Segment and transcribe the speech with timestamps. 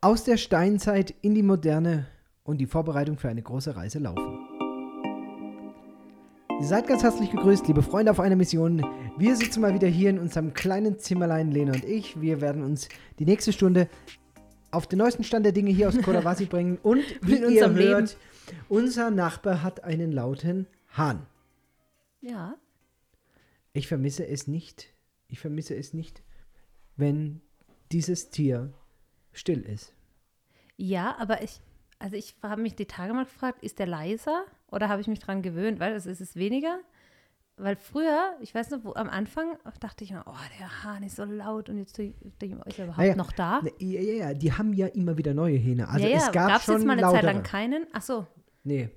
[0.00, 2.06] aus der Steinzeit in die Moderne
[2.42, 4.38] und die Vorbereitung für eine große Reise laufen.
[6.58, 8.84] Ihr seid ganz herzlich gegrüßt, liebe Freunde auf einer Mission.
[9.16, 12.20] Wir sitzen mal wieder hier in unserem kleinen Zimmerlein, Lena und ich.
[12.20, 13.88] Wir werden uns die nächste Stunde
[14.70, 16.78] auf den neuesten Stand der Dinge hier aus Kodawasi bringen.
[16.82, 17.90] Und wie In ihr unserem Leben.
[17.90, 18.16] hört,
[18.68, 21.26] unser Nachbar hat einen lauten Hahn.
[22.20, 22.56] Ja.
[23.72, 24.92] Ich vermisse es nicht.
[25.28, 26.22] Ich vermisse es nicht,
[26.96, 27.40] wenn
[27.92, 28.72] dieses Tier
[29.32, 29.92] still ist.
[30.76, 31.60] Ja, aber ich,
[31.98, 35.18] also ich habe mich die Tage mal gefragt, ist der leiser oder habe ich mich
[35.18, 35.80] dran gewöhnt?
[35.80, 36.80] Weil es ist es weniger.
[37.56, 41.16] Weil früher, ich weiß noch, wo am Anfang dachte ich mir, oh, der Hahn ist
[41.16, 43.60] so laut und jetzt denke ich mir, ist er überhaupt Naja, noch da?
[43.60, 45.88] Ne, Ja, ja, ja, die haben ja immer wieder neue Hähne.
[45.88, 47.20] Also ja, ja, es gab gab's schon jetzt mal eine lautere.
[47.20, 47.86] Zeit lang keinen?
[47.92, 48.26] Ach so.
[48.64, 48.88] Nee,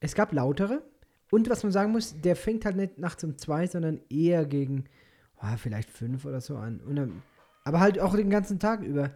[0.00, 0.82] es gab lautere.
[1.30, 4.84] Und was man sagen muss, der fängt halt nicht nachts um zwei, sondern eher gegen
[5.42, 6.80] oh, vielleicht fünf oder so an.
[6.80, 7.22] Und dann,
[7.64, 9.10] aber halt auch den ganzen Tag über.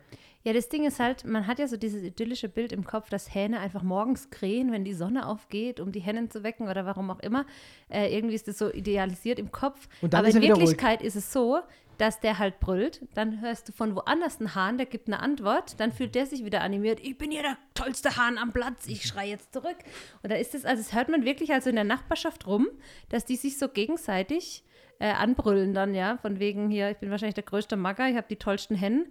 [0.47, 3.35] Ja, das Ding ist halt, man hat ja so dieses idyllische Bild im Kopf, dass
[3.35, 7.11] Hähne einfach morgens krähen, wenn die Sonne aufgeht, um die Hennen zu wecken oder warum
[7.11, 7.47] auch immer.
[7.89, 9.89] Äh, irgendwie ist das so idealisiert im Kopf.
[10.03, 10.69] Und dann Aber in wieder ruhig.
[10.69, 11.63] Wirklichkeit ist es so,
[11.99, 13.01] dass der halt brüllt.
[13.15, 15.81] Dann hörst du von woanders einen Hahn, der gibt eine Antwort.
[15.81, 17.01] Dann fühlt der sich wieder animiert.
[17.01, 18.87] Ich bin hier der tollste Hahn am Platz.
[18.87, 19.79] Ich schreie jetzt zurück.
[20.23, 22.69] Und da ist es, also es hört man wirklich also in der Nachbarschaft rum,
[23.09, 24.63] dass die sich so gegenseitig
[24.99, 26.19] äh, anbrüllen dann, ja.
[26.23, 29.07] Von wegen hier, ich bin wahrscheinlich der größte Magger, ich habe die tollsten Hennen,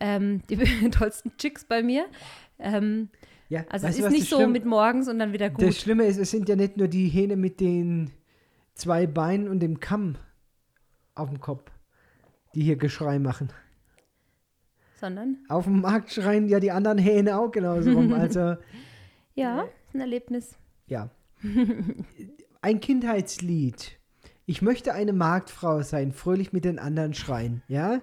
[0.00, 0.56] ähm, die
[0.90, 2.06] tollsten Chicks bei mir.
[2.58, 3.08] Ähm,
[3.48, 5.62] Ja, also es ist nicht so mit morgens und dann wieder gut.
[5.62, 8.10] Das Schlimme ist, es sind ja nicht nur die Hähne mit den
[8.74, 10.16] zwei Beinen und dem Kamm
[11.14, 11.70] auf dem Kopf,
[12.54, 13.52] die hier Geschrei machen.
[14.98, 18.12] sondern, Auf dem Markt schreien ja die anderen Hähne auch genauso rum.
[18.14, 18.56] Also,
[19.34, 20.56] ja, ist ein Erlebnis.
[20.86, 21.10] ja.
[22.62, 23.98] Ein Kindheitslied.
[24.46, 27.62] Ich möchte eine Marktfrau sein, fröhlich mit den anderen schreien.
[27.68, 28.02] Ja?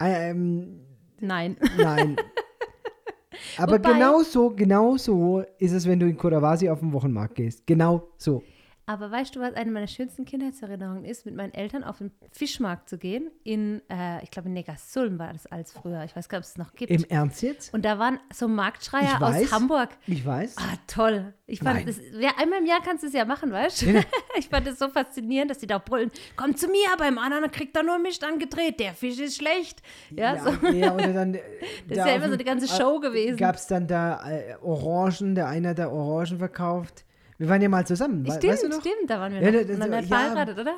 [0.00, 0.80] Ähm,
[1.20, 1.56] Nein.
[1.78, 2.16] nein.
[3.58, 7.36] Aber Wobei- genau so, genau so ist es, wenn du in Kodawasi auf den Wochenmarkt
[7.36, 7.66] gehst.
[7.66, 8.42] Genau so.
[8.86, 12.88] Aber weißt du, was eine meiner schönsten Kindheitserinnerungen ist, mit meinen Eltern auf den Fischmarkt
[12.88, 13.30] zu gehen?
[13.42, 16.04] In, äh, ich glaube, in Neckarsulm war das als früher.
[16.04, 16.90] Ich weiß gar nicht, ob es noch gibt.
[16.90, 17.72] Im Ernst jetzt?
[17.72, 19.90] und da waren so Marktschreier aus Hamburg.
[20.06, 20.56] Ich weiß.
[20.58, 21.32] Ah, toll.
[21.46, 21.86] Ich fand Nein.
[21.86, 24.04] das, ja, einmal im Jahr kannst du es ja machen, weißt du?
[24.38, 27.76] ich fand es so faszinierend, dass die da brüllen, komm zu mir, beim anderen kriegt
[27.76, 29.82] er nur Mist angedreht, der Fisch ist schlecht.
[30.10, 30.68] Ja, so.
[30.68, 31.34] ja, oder dann.
[31.88, 33.36] Das ist ja immer so die ganze Show gewesen.
[33.36, 37.04] Gab es dann da äh, Orangen, der eine hat da Orangen verkauft.
[37.44, 38.24] Wir waren ja mal zusammen.
[38.24, 38.80] Stimmt, weißt du noch?
[38.80, 40.16] stimmt, da waren wir Ja, noch, noch nicht ja.
[40.16, 40.76] verheiratet, oder?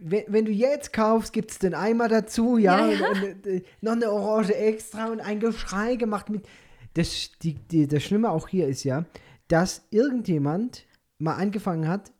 [0.00, 3.08] Wenn, wenn du jetzt kaufst, gibt es den Eimer dazu, ja, Ja, ja.
[3.08, 6.48] Und, und, äh, noch eine Orange extra und ein Geschrei gemacht mit.
[6.94, 9.04] Das, die, die, das Schlimme auch hier ist ja,
[9.46, 10.86] dass irgendjemand
[11.18, 12.10] mal angefangen hat,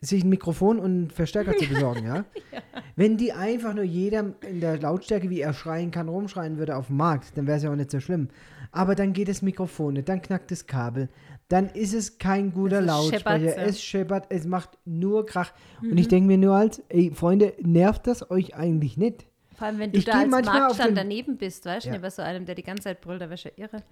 [0.00, 2.24] sich ein Mikrofon und einen Verstärker zu besorgen, ja?
[2.96, 6.88] Wenn die einfach nur jeder in der Lautstärke, wie er schreien kann, rumschreien würde auf
[6.88, 8.28] dem Markt, dann wäre es ja auch nicht so schlimm.
[8.72, 11.08] Aber dann geht das Mikrofon nicht, dann knackt das Kabel,
[11.52, 15.52] dann ist es kein guter Es Lautsprecher, es scheppert, es macht nur Krach.
[15.82, 15.98] Und Mhm.
[15.98, 19.26] ich denke mir nur als, ey, Freunde, nervt das euch eigentlich nicht?
[19.54, 21.92] Vor allem, wenn du Ich da als Marktstand daneben bist, weißt du, Ja.
[21.92, 23.82] nicht bei so einem, der die ganze Zeit brüllt, da du ja irre.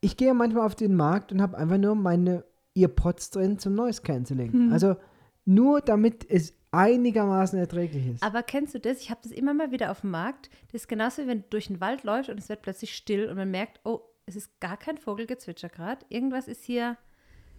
[0.00, 2.44] Ich gehe manchmal auf den Markt und habe einfach nur meine
[2.76, 4.66] Earpods drin zum Noise Cancelling.
[4.68, 4.72] Mhm.
[4.72, 4.94] Also
[5.44, 8.22] nur damit es einigermaßen erträglich ist.
[8.22, 9.00] Aber kennst du das?
[9.00, 10.48] Ich habe das immer mal wieder auf dem Markt.
[10.70, 13.26] Das ist genauso, wie wenn du durch den Wald läufst und es wird plötzlich still
[13.28, 16.04] und man merkt, oh, es ist gar kein Vogelgezwitscher gerade.
[16.08, 16.96] Irgendwas ist hier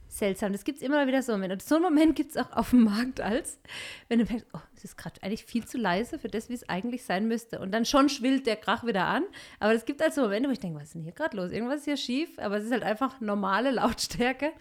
[0.08, 0.52] seltsam.
[0.54, 1.34] Das gibt es immer wieder so.
[1.34, 3.60] Und so einen Moment gibt es auch auf dem Markt, als
[4.08, 6.68] wenn du merkst, oh, es ist gerade eigentlich viel zu leise für das, wie es
[6.70, 7.60] eigentlich sein müsste.
[7.60, 9.24] Und dann schon schwillt der Krach wieder an.
[9.60, 11.52] Aber es gibt also Momente, wo ich denke, was ist denn hier gerade los?
[11.52, 14.52] Irgendwas ist hier schief, aber es ist halt einfach normale Lautstärke.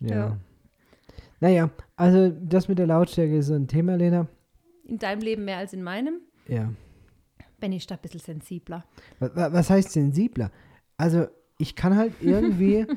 [0.00, 0.36] ja.
[1.42, 4.26] Naja, also das mit der Lautstärke ist so ein Thema, Lena.
[4.84, 6.20] In deinem Leben mehr als in meinem.
[6.46, 6.70] Ja.
[7.58, 8.84] Bin ich da ein bisschen sensibler.
[9.20, 10.50] Wa- wa- Was heißt sensibler?
[10.98, 11.28] Also
[11.60, 12.86] ich kann halt irgendwie,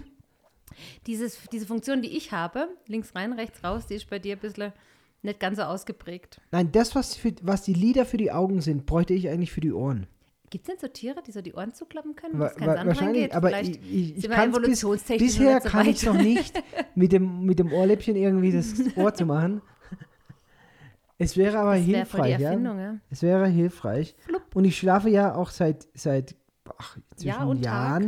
[1.06, 4.40] Dieses, diese Funktion, die ich habe, links rein, rechts raus, die ist bei dir ein
[4.40, 4.74] bisschen
[5.22, 6.42] nicht ganz so ausgeprägt.
[6.52, 9.62] nein, das, was, für, was die Lieder für die Augen sind, bräuchte ich eigentlich für
[9.62, 10.08] die Ohren.
[10.50, 12.86] Gibt es denn so Tiere, die so die Ohren zuklappen können, Wa- dass kein wa-
[12.86, 13.34] wahrscheinlich, reingeht?
[13.36, 14.84] aber ich, ich, ich kann's bis,
[15.18, 16.62] bisher so kann ich noch nicht
[16.96, 19.62] mit dem, mit dem Ohrläppchen irgendwie das Ohr zu machen.
[21.18, 22.50] Es wäre aber Das hilfreich, ja.
[22.50, 22.96] Erfindung, ja.
[23.10, 24.16] Es wäre hilfreich.
[24.54, 26.36] Und ich schlafe ja auch seit, seit
[26.78, 28.04] ach, zwischen Jahr und Tag.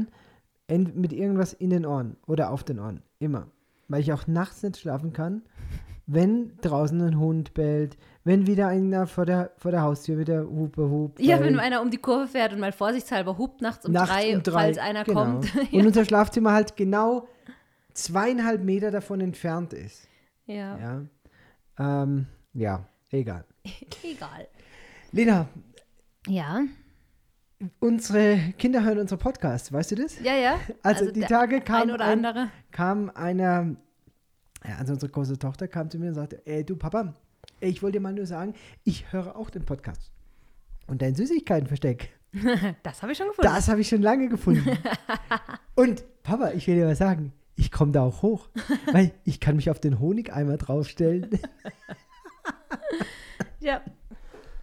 [0.69, 3.01] Mit irgendwas in den Ohren oder auf den Ohren.
[3.19, 3.47] Immer.
[3.87, 5.43] Weil ich auch nachts nicht schlafen kann,
[6.07, 10.89] wenn draußen ein Hund bellt, wenn wieder einer vor der, vor der Haustür wieder Hupe
[10.89, 11.19] hupt.
[11.19, 14.35] Ja, wenn einer um die Kurve fährt und mal vorsichtshalber hupt nachts um, nachts drei,
[14.35, 15.23] um drei, falls einer genau.
[15.23, 15.55] kommt.
[15.71, 17.27] Und unser Schlafzimmer halt genau
[17.93, 20.07] zweieinhalb Meter davon entfernt ist.
[20.45, 20.77] ja.
[20.77, 21.01] Ja,
[22.03, 23.45] ähm, ja egal.
[24.03, 24.47] egal.
[25.11, 25.47] Lena,
[26.27, 26.63] Ja,
[27.79, 30.19] unsere Kinder hören unsere Podcasts, weißt du das?
[30.21, 30.59] Ja, ja.
[30.83, 32.49] Also, die der Tage kam ein oder ein, andere.
[32.71, 33.75] kam einer,
[34.67, 37.13] ja, also unsere große Tochter kam zu mir und sagte, ey, du Papa,
[37.59, 38.53] ich wollte dir mal nur sagen,
[38.83, 40.11] ich höre auch den Podcast.
[40.87, 42.09] Und dein Süßigkeitenversteck,
[42.83, 43.51] Das habe ich schon gefunden.
[43.53, 44.77] das habe ich schon lange gefunden.
[45.75, 48.49] und Papa, ich will dir was sagen, ich komme da auch hoch,
[48.91, 51.39] weil ich kann mich auf den Honigeimer draufstellen.
[53.59, 53.81] ja,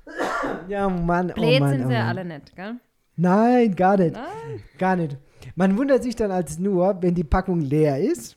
[0.69, 2.19] ja, Mann, oh Blöd Mann, sind oh sie ja Mann.
[2.19, 2.77] alle nicht, gell?
[3.23, 4.15] Nein, gar nicht.
[4.15, 4.63] Nein.
[4.79, 5.17] Gar nicht.
[5.55, 8.37] Man wundert sich dann als nur, wenn die Packung leer ist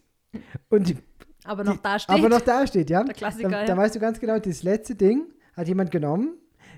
[0.70, 0.98] und die,
[1.44, 2.16] Aber noch die, da steht.
[2.16, 3.04] aber noch da steht, ja.
[3.04, 3.66] Der Klassiker, da, ja.
[3.66, 6.38] da weißt du ganz genau, das letzte Ding hat jemand genommen,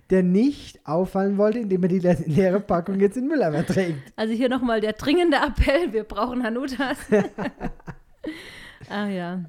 [0.09, 3.97] der nicht auffallen wollte, indem er die le leere Packung jetzt in den Mülleimer trägt.
[4.15, 6.97] Also hier nochmal der dringende Appell, wir brauchen Hanutas.
[8.89, 9.41] ah ja.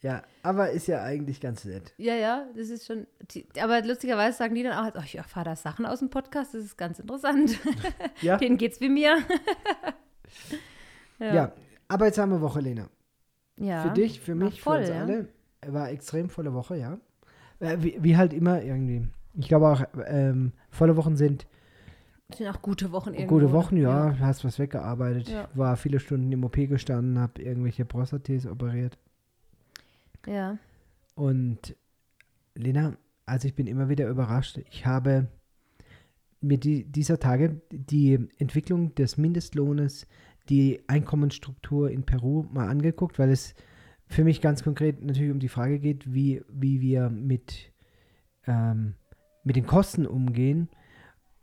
[0.00, 1.92] Ja, aber ist ja eigentlich ganz nett.
[1.96, 3.08] Ja, ja, das ist schon.
[3.60, 6.64] Aber lustigerweise sagen die dann auch, oh, ich erfahre da Sachen aus dem Podcast, das
[6.64, 7.58] ist ganz interessant.
[8.20, 9.18] Ja, Denen geht's wie mir.
[11.20, 11.52] ja.
[11.90, 12.88] haben wir Woche, Lena.
[13.56, 13.82] ja.
[13.82, 15.02] Für dich, für mich, voll, für uns ja.
[15.02, 15.28] alle.
[15.66, 16.98] War extrem volle Woche, ja.
[17.60, 19.08] Äh, Wie, wie halt immer irgendwie.
[19.34, 21.46] Ich glaube auch, ähm, volle Wochen sind
[22.28, 23.34] Das sind auch gute Wochen irgendwo.
[23.34, 25.48] Gute Wochen, ja, hast was weggearbeitet, Ja.
[25.54, 28.96] war viele Stunden im OP gestanden, habe irgendwelche Prostates operiert.
[30.26, 30.58] Ja.
[31.14, 31.76] Und
[32.54, 34.58] Lena, also ich bin immer wieder überrascht.
[34.70, 35.28] Ich habe
[36.40, 40.06] mir die, dieser Tage die Entwicklung des Mindestlohnes,
[40.48, 43.54] die Einkommensstruktur in Peru mal angeguckt, weil es
[44.06, 47.72] für mich ganz konkret natürlich um die Frage geht, wie, wie wir mit,
[48.46, 48.94] ähm,
[49.44, 50.68] mit den Kosten umgehen.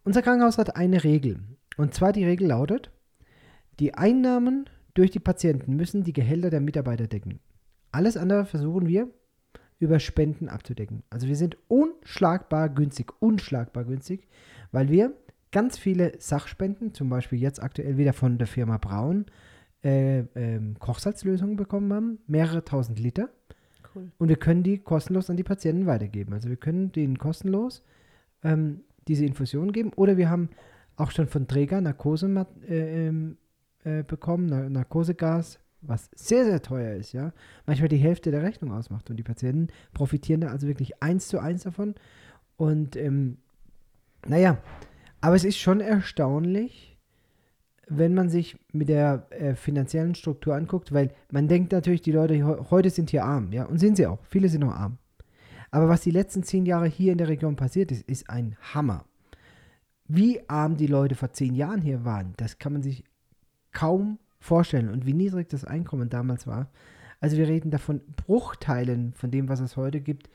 [0.03, 1.39] Unser Krankenhaus hat eine Regel.
[1.77, 2.91] Und zwar die Regel lautet,
[3.79, 7.39] die Einnahmen durch die Patienten müssen die Gehälter der Mitarbeiter decken.
[7.95, 9.07] Alles andere versuchen wir
[9.79, 11.03] über Spenden abzudecken.
[11.09, 14.27] Also wir sind unschlagbar günstig, unschlagbar günstig,
[14.73, 15.13] weil wir
[15.53, 19.27] ganz viele Sachspenden, zum Beispiel jetzt aktuell wieder von der Firma Braun,
[19.81, 23.29] äh, ähm, Kochsalzlösungen bekommen haben, mehrere tausend Liter.
[23.95, 24.11] Cool.
[24.17, 26.33] Und wir können die kostenlos an die Patienten weitergeben.
[26.33, 27.81] Also wir können denen kostenlos
[28.43, 29.93] ähm, diese Infusion geben.
[29.95, 30.49] Oder wir haben
[30.97, 33.37] auch schon von Träger Narkose äh, ähm,
[33.85, 37.33] äh, bekommen, Nar Narkosegas, was sehr, sehr teuer ist, ja.
[37.65, 39.09] Manchmal die Hälfte der Rechnung ausmacht.
[39.09, 41.95] Und die Patienten profitieren da also wirklich eins zu eins davon.
[42.57, 43.37] Und ähm,
[44.27, 44.57] naja,
[45.21, 46.97] aber es ist schon erstaunlich,
[47.87, 52.33] wenn man sich mit der äh, finanziellen Struktur anguckt, weil man denkt natürlich, die Leute
[52.33, 54.19] he heute sind hier arm, ja, und sind sie auch.
[54.23, 54.97] Viele sind noch arm.
[55.71, 59.05] Aber was die letzten zehn Jahre hier in der Region passiert ist, ist ein Hammer.
[60.07, 63.03] Wie arm die Leute vor zehn Jahren hier waren, das kann man sich
[63.71, 64.89] kaum vorstellen.
[64.89, 66.69] Und wie niedrig das Einkommen damals war.
[67.19, 70.29] Also wir reden davon Bruchteilen von dem, was es heute gibt.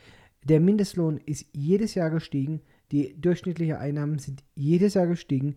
[0.44, 2.60] Der Mindestlohn ist jedes Jahr gestiegen.
[2.92, 5.54] Die durchschnittlichen Einnahmen sind jedes Jahr gestiegen.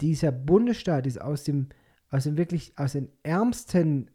[0.00, 1.68] Dieser Bundesstaat ist aus dem,
[2.10, 4.10] aus dem wirklich, aus den ärmsten,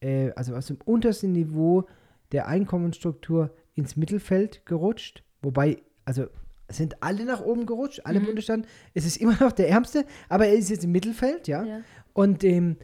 [0.00, 1.86] äh, also aus dem untersten Niveau
[2.32, 5.24] der Einkommensstruktur ins Mittelfeld gerutscht.
[5.42, 6.26] Wobei, also
[6.68, 8.26] sind alle nach oben gerutscht, alle Mhm.
[8.26, 8.66] Bundesstaaten.
[8.94, 11.64] Es ist immer noch der ärmste, aber er ist jetzt im Mittelfeld, ja.
[11.64, 11.80] Ja.
[12.12, 12.76] Und ähm,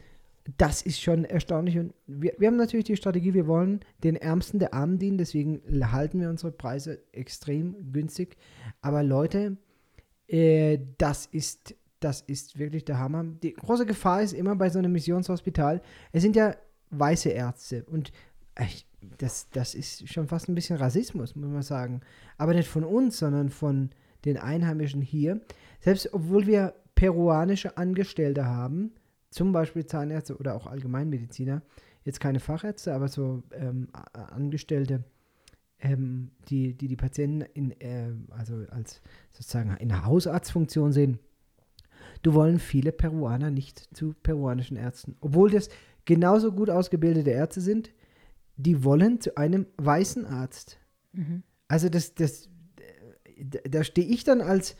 [0.56, 1.78] das ist schon erstaunlich.
[1.78, 5.60] Und wir, wir haben natürlich die Strategie, wir wollen den Ärmsten der Armen dienen, deswegen
[5.92, 8.36] halten wir unsere Preise extrem günstig.
[8.80, 9.56] Aber Leute,
[10.28, 13.24] äh, das ist, das ist wirklich der Hammer.
[13.24, 15.82] Die große Gefahr ist immer bei so einem Missionshospital,
[16.12, 16.54] es sind ja
[16.90, 18.12] weiße Ärzte und
[18.54, 18.86] echt,
[19.18, 22.00] das, das ist schon fast ein bisschen Rassismus, muss man sagen.
[22.38, 23.90] Aber nicht von uns, sondern von
[24.24, 25.40] den Einheimischen hier.
[25.80, 28.92] Selbst obwohl wir peruanische Angestellte haben,
[29.30, 31.62] zum Beispiel Zahnärzte oder auch Allgemeinmediziner,
[32.04, 35.04] jetzt keine Fachärzte, aber so ähm, Angestellte,
[35.80, 39.02] ähm, die, die die Patienten in, äh, also als
[39.32, 41.18] sozusagen in der Hausarztfunktion sehen,
[42.22, 45.16] du wollen viele Peruaner nicht zu peruanischen Ärzten.
[45.20, 45.68] Obwohl das
[46.04, 47.92] genauso gut ausgebildete Ärzte sind,
[48.56, 50.78] die wollen zu einem weißen Arzt.
[51.12, 51.42] Mhm.
[51.68, 52.48] Also das, das,
[53.26, 54.76] äh, da stehe ich dann als,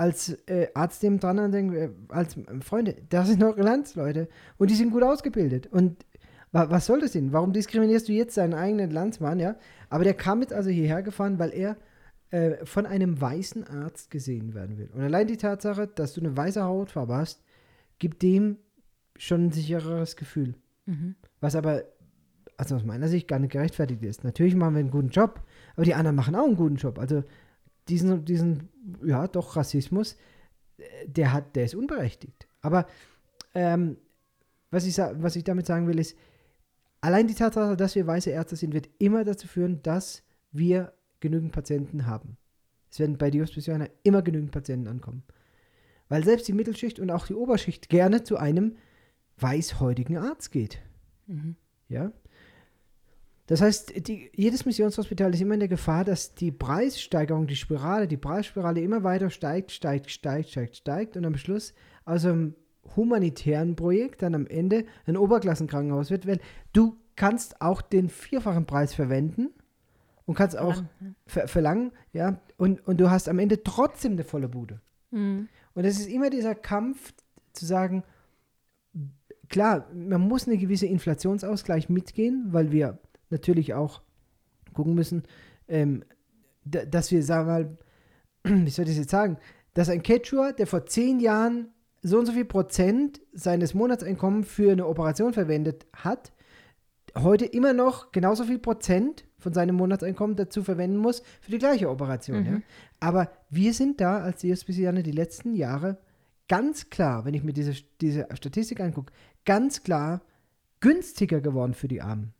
[0.00, 4.28] als äh, Arzt neben dran und denke, äh, als äh, Freunde, das sind eure Landsleute
[4.56, 5.66] und die sind gut ausgebildet.
[5.66, 6.06] Und
[6.52, 7.34] wa was soll das denn?
[7.34, 9.56] Warum diskriminierst du jetzt seinen eigenen Landsmann, ja?
[9.90, 11.76] Aber der kam jetzt also hierher gefahren, weil er
[12.30, 14.88] äh, von einem weißen Arzt gesehen werden will.
[14.94, 17.42] Und allein die Tatsache, dass du eine weiße Hautfarbe hast,
[17.98, 18.56] gibt dem
[19.18, 20.54] schon ein sichereres Gefühl.
[20.86, 21.14] Mhm.
[21.40, 21.82] Was aber,
[22.56, 24.24] also aus meiner Sicht, gar nicht gerechtfertigt ist.
[24.24, 25.42] Natürlich machen wir einen guten Job,
[25.76, 26.98] aber die anderen machen auch einen guten Job.
[26.98, 27.22] Also
[27.90, 28.68] diesen, diesen
[29.04, 30.16] ja, doch Rassismus,
[30.78, 32.48] äh, der hat, der ist unberechtigt.
[32.60, 32.86] Aber
[33.54, 33.96] ähm,
[34.70, 36.16] was, ich, was ich damit sagen will, ist,
[37.00, 41.52] allein die Tatsache, dass wir weiße Ärzte sind, wird immer dazu führen, dass wir genügend
[41.52, 42.36] Patienten haben.
[42.90, 45.22] Es werden bei Visiona immer genügend Patienten ankommen.
[46.08, 48.76] weil selbst die Mittelschicht und auch die Oberschicht gerne zu einem
[49.38, 50.80] weißhäutigen Arzt geht.
[51.88, 52.12] Ja.
[53.50, 58.06] Das heißt, die, jedes Missionshospital ist immer in der Gefahr, dass die Preissteigerung, die Spirale,
[58.06, 62.54] die Preisspirale immer weiter steigt, steigt, steigt, steigt, steigt und am Schluss aus einem
[62.94, 66.38] humanitären Projekt dann am Ende ein Oberklassenkrankenhaus wird, weil
[66.72, 69.48] du kannst auch den vierfachen Preis verwenden
[70.26, 74.22] und kannst auch Verlangen, ver verlangen, ja, und, und du hast am Ende trotzdem eine
[74.22, 74.80] volle Bude.
[75.10, 75.48] Mhm.
[75.74, 77.12] Und es ist immer dieser Kampf
[77.52, 78.04] zu sagen,
[79.48, 83.00] klar, man muss eine gewisse Inflationsausgleich mitgehen, weil wir
[83.30, 84.02] natürlich auch
[84.74, 85.22] gucken müssen,
[85.68, 86.04] ähm,
[86.64, 87.78] da- dass wir, sagen wir mal,
[88.66, 89.38] wie soll ich das jetzt sagen,
[89.74, 91.68] dass ein Quechua, der vor zehn Jahren
[92.02, 96.32] so und so viel Prozent seines Monatseinkommens für eine Operation verwendet hat,
[97.16, 101.90] heute immer noch genauso viel Prozent von seinem Monatseinkommen dazu verwenden muss für die gleiche
[101.90, 102.44] Operation.
[102.44, 102.62] Ja?
[103.00, 105.98] Aber wir sind da als Diözesianer die letzten Jahre
[106.48, 109.12] ganz klar, wenn ich mir diese, diese Statistik angucke,
[109.44, 110.20] ganz klar
[110.80, 112.32] günstiger geworden für die Armen.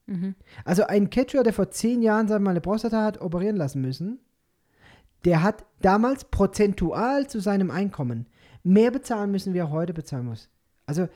[0.65, 3.81] Also ein Catcher, der vor zehn Jahren sagen wir mal eine Prostata hat operieren lassen
[3.81, 4.19] müssen,
[5.25, 8.27] der hat damals prozentual zu seinem Einkommen
[8.63, 10.49] mehr bezahlen müssen, wie er heute bezahlen muss.
[10.87, 11.09] Also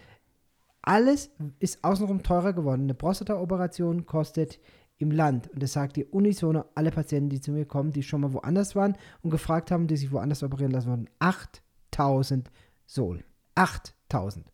[0.83, 2.83] alles ist außenrum teurer geworden.
[2.83, 4.61] Eine Prostata-Operation kostet
[4.99, 8.21] im Land, und das sagt dir unisono alle Patienten, die zu mir kommen, die schon
[8.21, 12.51] mal woanders waren und gefragt haben, die sich woanders operieren lassen wurden, 8000
[12.87, 13.25] Sol.
[13.55, 14.47] 8000.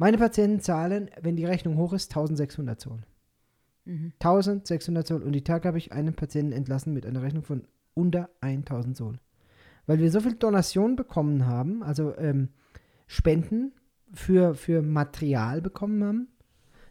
[0.00, 3.02] Meine Patienten zahlen, wenn die Rechnung hoch ist, 1600 Sol.
[4.14, 5.22] 1600 Sol.
[5.22, 9.20] Und die Tag habe ich einen Patienten entlassen mit einer Rechnung von unter 1000 Sol.
[9.84, 12.48] Weil wir so viel Donationen bekommen haben, also ähm,
[13.08, 13.74] Spenden
[14.10, 16.28] für, für Material bekommen haben,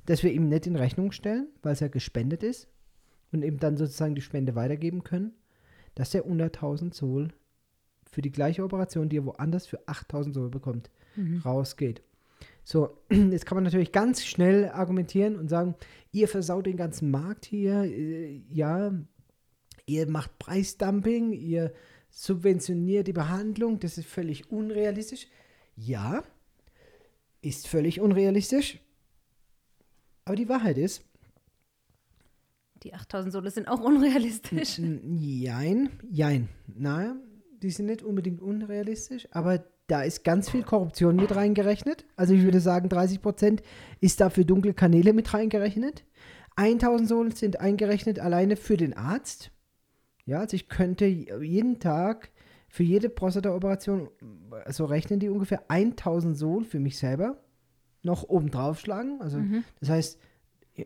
[0.05, 2.67] dass wir ihm nicht in Rechnung stellen, weil es ja gespendet ist
[3.31, 5.33] und ihm dann sozusagen die Spende weitergeben können,
[5.95, 7.29] dass der unter 1000 Sol
[8.11, 10.91] für die gleiche Operation, die er woanders für 8000 Sol bekommt,
[11.43, 12.03] rausgeht.
[12.71, 15.73] So, jetzt kann man natürlich ganz schnell argumentieren und sagen,
[16.11, 18.93] ihr versaut den ganzen Markt hier, äh, ja,
[19.87, 21.73] ihr macht Preisdumping, ihr
[22.11, 25.25] subventioniert die Behandlung, das ist völlig unrealistisch.
[25.75, 26.23] Ja,
[27.41, 28.77] ist völlig unrealistisch.
[30.25, 31.03] Aber die Wahrheit ist,
[32.83, 34.77] Die 8000 Sole sind auch unrealistisch.
[34.77, 37.15] jein, jein, naja,
[37.63, 42.05] die sind nicht unbedingt unrealistisch, aber da ist ganz viel Korruption mit reingerechnet.
[42.15, 43.61] Also ich würde sagen, 30 Prozent
[43.99, 46.05] ist da für dunkle Kanäle mit reingerechnet.
[46.55, 49.51] 1000 Solen sind eingerechnet alleine für den Arzt.
[50.25, 52.31] Ja, also ich könnte jeden Tag
[52.67, 54.09] für jede Prostata-Operation,
[54.69, 57.37] so rechnen die ungefähr 1000 Sol für mich selber
[58.03, 59.19] noch obendrauf schlagen.
[59.21, 59.39] Also
[59.79, 60.19] das heißt,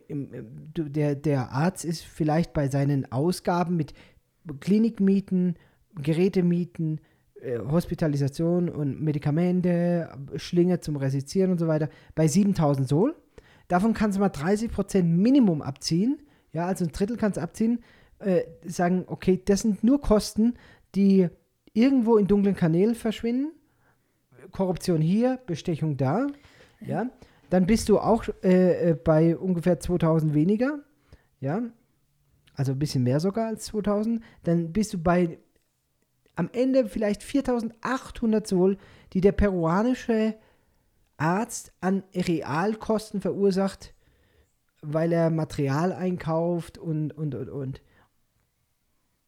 [0.08, 3.92] im, im, du- der, der Arzt ist vielleicht bei seinen Ausgaben mit
[4.60, 5.56] Klinikmieten,
[5.96, 7.00] Gerätemieten,
[7.70, 13.14] Hospitalisation und Medikamente, Schlinge zum Resizieren und so weiter bei 7000 Sol.
[13.68, 16.18] Davon kannst du mal 30% Minimum abziehen.
[16.52, 17.80] Ja, also ein Drittel kannst du abziehen.
[18.18, 20.54] Äh, sagen, okay, das sind nur Kosten,
[20.94, 21.28] die
[21.72, 23.52] irgendwo in dunklen Kanälen verschwinden.
[24.52, 26.26] Korruption hier, Bestechung da.
[26.80, 27.10] Ja,
[27.50, 30.80] dann bist du auch äh, äh, bei ungefähr 2000 weniger.
[31.40, 31.62] Ja,
[32.54, 34.22] also ein bisschen mehr sogar als 2000.
[34.44, 35.38] Dann bist du bei
[36.36, 38.78] am Ende vielleicht 4800 Sol,
[39.12, 40.34] die der peruanische
[41.16, 43.94] Arzt an Realkosten verursacht,
[44.82, 47.82] weil er Material einkauft und, und, und, und.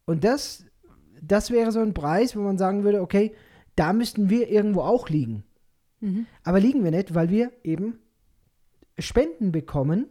[0.05, 0.65] Und das,
[1.21, 3.33] das wäre so ein Preis, wo man sagen würde, okay,
[3.75, 5.43] da müssten wir irgendwo auch liegen.
[6.43, 7.99] Aber liegen wir nicht, weil wir eben
[8.99, 10.07] Spenden bekommen,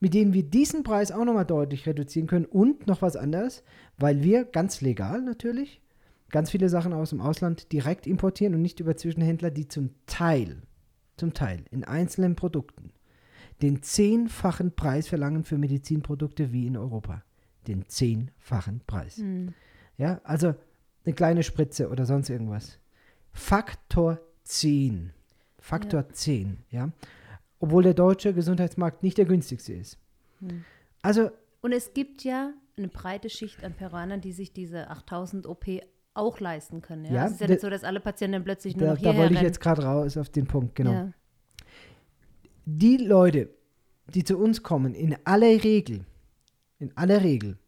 [0.00, 3.62] mit denen wir diesen Preis auch nochmal deutlich reduzieren können und noch was anderes,
[3.98, 5.80] weil wir ganz legal natürlich
[6.30, 10.62] ganz viele Sachen aus dem Ausland direkt importieren und nicht über Zwischenhändler, die zum Teil,
[11.16, 12.92] zum Teil in einzelnen Produkten
[13.62, 17.22] den zehnfachen Preis verlangen für Medizinprodukte wie in Europa.
[17.66, 19.22] Den zehnfachen Preis.
[19.96, 20.54] Ja, also
[21.04, 22.78] eine kleine Spritze oder sonst irgendwas.
[23.32, 25.12] Faktor 10.
[25.58, 26.92] Faktor 10, ja.
[27.58, 29.98] Obwohl der deutsche Gesundheitsmarkt nicht der günstigste ist.
[31.00, 31.30] Also,
[31.62, 35.64] Und es gibt ja eine breite Schicht an Peruanern, die sich diese 8000 OP
[36.12, 37.06] auch leisten können.
[37.06, 37.12] Ja?
[37.12, 39.18] Ja, es ist ja nicht so, dass alle Patienten plötzlich nur da, noch hierher da
[39.18, 39.48] wollte ich rennen.
[39.48, 40.92] jetzt gerade raus auf den Punkt, genau.
[40.92, 41.10] Ja.
[42.66, 43.50] Die Leute,
[44.12, 46.04] die zu uns kommen, in aller Regel,
[46.78, 47.58] in aller Regel,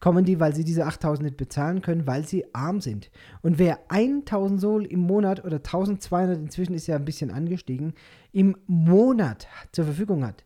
[0.00, 3.10] kommen die, weil sie diese 8000 nicht bezahlen können, weil sie arm sind.
[3.42, 7.92] Und wer 1000 Sol im Monat oder 1200, inzwischen ist ja ein bisschen angestiegen,
[8.32, 10.44] im Monat zur Verfügung hat,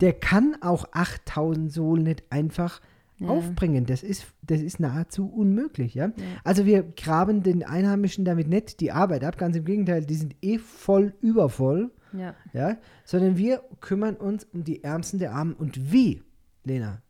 [0.00, 2.80] der kann auch 8000 Sol nicht einfach
[3.20, 3.28] Ja.
[3.28, 3.84] aufbringen.
[3.84, 5.94] Das ist, das ist nahezu unmöglich.
[5.94, 6.12] Ja?
[6.44, 10.36] Also wir graben den Einheimischen damit nicht die Arbeit ab, ganz im Gegenteil, die sind
[10.40, 12.34] eh voll übervoll, Ja.
[12.52, 12.76] ja?
[13.04, 15.54] sondern wir kümmern uns um die Ärmsten der Armen.
[15.54, 16.22] Und wie,
[16.64, 17.02] Lena?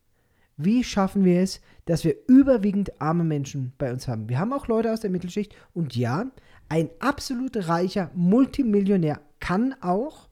[0.56, 4.28] Wie schaffen wir es, dass wir überwiegend arme Menschen bei uns haben?
[4.28, 6.26] Wir haben auch Leute aus der Mittelschicht und ja,
[6.68, 10.28] ein absolut reicher Multimillionär kann auch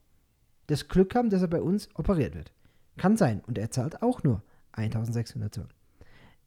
[0.67, 2.51] das Glück haben, dass er bei uns operiert wird.
[2.97, 3.41] Kann sein.
[3.47, 4.43] Und er zahlt auch nur
[4.77, 5.67] 1600 Zoll.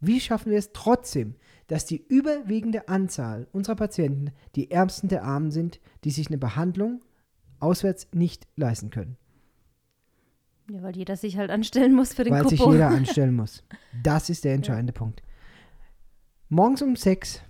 [0.00, 1.34] Wie schaffen wir es trotzdem,
[1.66, 7.00] dass die überwiegende Anzahl unserer Patienten die Ärmsten der Armen sind, die sich eine Behandlung
[7.58, 9.16] auswärts nicht leisten können?
[10.70, 12.72] ja, weil jeder sich halt anstellen muss für den weil sich Kupo.
[12.72, 13.64] jeder anstellen muss.
[14.02, 15.22] Das ist der entscheidende Punkt.
[16.49, 17.42] Morgens um sechs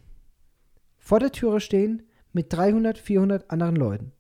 [0.99, 4.13] vor der Türe stehen mit 300, 400 anderen Leuten.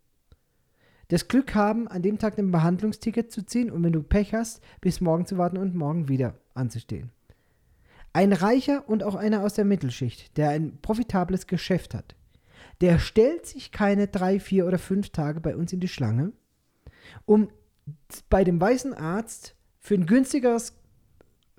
[1.08, 4.62] Das Glück haben, an dem Tag ein Behandlungsticket zu ziehen und wenn du Pech hast,
[4.80, 7.10] bis morgen zu warten und morgen wieder anzustehen.
[8.12, 12.16] Ein Reicher und auch einer aus der Mittelschicht, der ein profitables Geschäft hat,
[12.80, 16.32] der stellt sich keine drei, vier oder fünf Tage bei uns in die Schlange,
[17.24, 17.48] um
[18.28, 20.74] bei dem weißen Arzt für ein günstigeres,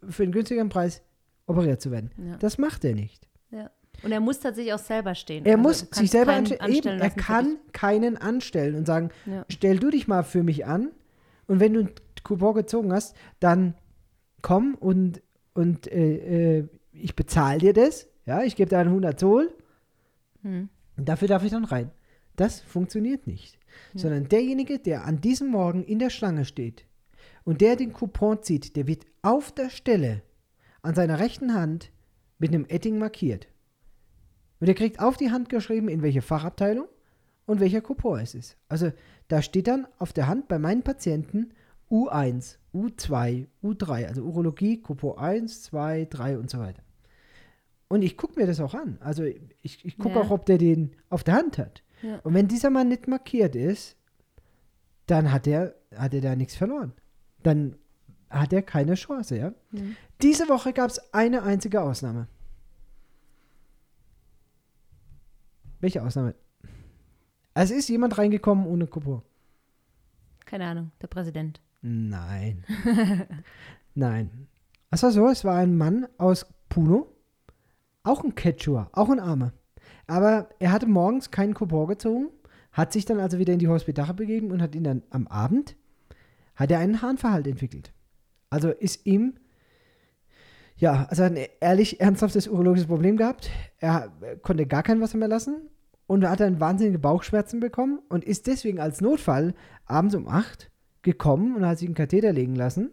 [0.07, 1.01] für einen günstigeren Preis
[1.47, 2.11] operiert zu werden.
[2.17, 2.37] Ja.
[2.37, 3.27] Das macht er nicht.
[3.51, 3.69] Ja.
[4.03, 5.45] Und er muss tatsächlich auch selber stehen.
[5.45, 6.75] Er Also, muss sich selber keinen anstellen.
[6.75, 9.09] Eben, er kann keinen anstellen und sagen.
[9.25, 9.45] Ja.
[9.49, 10.91] stell du dich mal für mich an
[11.47, 11.91] und wenn du einen
[12.23, 13.75] Coupon gezogen hast, dann
[14.41, 15.21] komm und,
[15.53, 18.07] und äh, äh, ich bezahle dir das.
[18.25, 19.53] Ja, ich gebe dir einen 100 Zoll
[20.43, 20.69] Hm.
[20.97, 21.91] und dafür darf ich dann rein.
[22.35, 23.59] Das funktioniert nicht.
[23.93, 26.85] Sondern derjenige, der an diesem Morgen in der Schlange steht
[27.43, 30.23] und der den Coupon zieht, der wird auf der Stelle
[30.81, 31.91] an seiner rechten Hand
[32.39, 33.47] mit einem Etting markiert.
[34.59, 36.87] Und er kriegt auf die Hand geschrieben, in welche Fachabteilung
[37.45, 38.57] und welcher Coupon es ist.
[38.67, 38.91] Also
[39.27, 41.53] da steht dann auf der Hand bei meinen Patienten
[41.91, 46.81] U1, U2, U3, also Urologie, Coupon 1, 2, 3 und so weiter.
[47.89, 48.97] Und ich gucke mir das auch an.
[49.01, 50.21] Also ich, ich gucke Ja.
[50.21, 51.83] auch, ob der den auf der Hand hat.
[52.01, 52.19] Ja.
[52.19, 53.97] Und wenn dieser Mann nicht markiert ist,
[55.07, 56.93] dann hat er, hat er da nichts verloren.
[57.43, 57.75] Dann
[58.29, 59.53] hat er keine Chance, ja.
[59.71, 59.97] Mhm.
[60.21, 62.27] Diese Woche gab es eine einzige Ausnahme.
[65.81, 66.35] Welche Ausnahme?
[67.53, 69.21] Es ist jemand reingekommen ohne Coupon.
[70.45, 71.59] Keine Ahnung, der Präsident.
[71.81, 72.63] Nein.
[73.95, 74.47] Nein.
[74.91, 77.07] Es war so, es war ein Mann aus Puno,
[78.03, 79.53] auch ein Quechua, auch ein Armer.
[80.07, 82.29] Aber er hatte morgens keinen Coupon gezogen,
[82.71, 85.75] hat sich dann also wieder in die Hospitale begeben und hat ihn dann am Abend,
[86.55, 87.93] hat er einen Harnverhalt entwickelt.
[88.49, 89.35] Also ist ihm,
[90.75, 93.49] ja, also hat ein ehrlich ernsthaftes urologisches Problem gehabt.
[93.79, 95.69] Er konnte gar kein Wasser mehr lassen
[96.07, 99.53] und hat dann wahnsinnige Bauchschmerzen bekommen und ist deswegen als Notfall
[99.85, 100.70] abends um 8
[101.01, 102.91] gekommen und hat sich einen Katheter legen lassen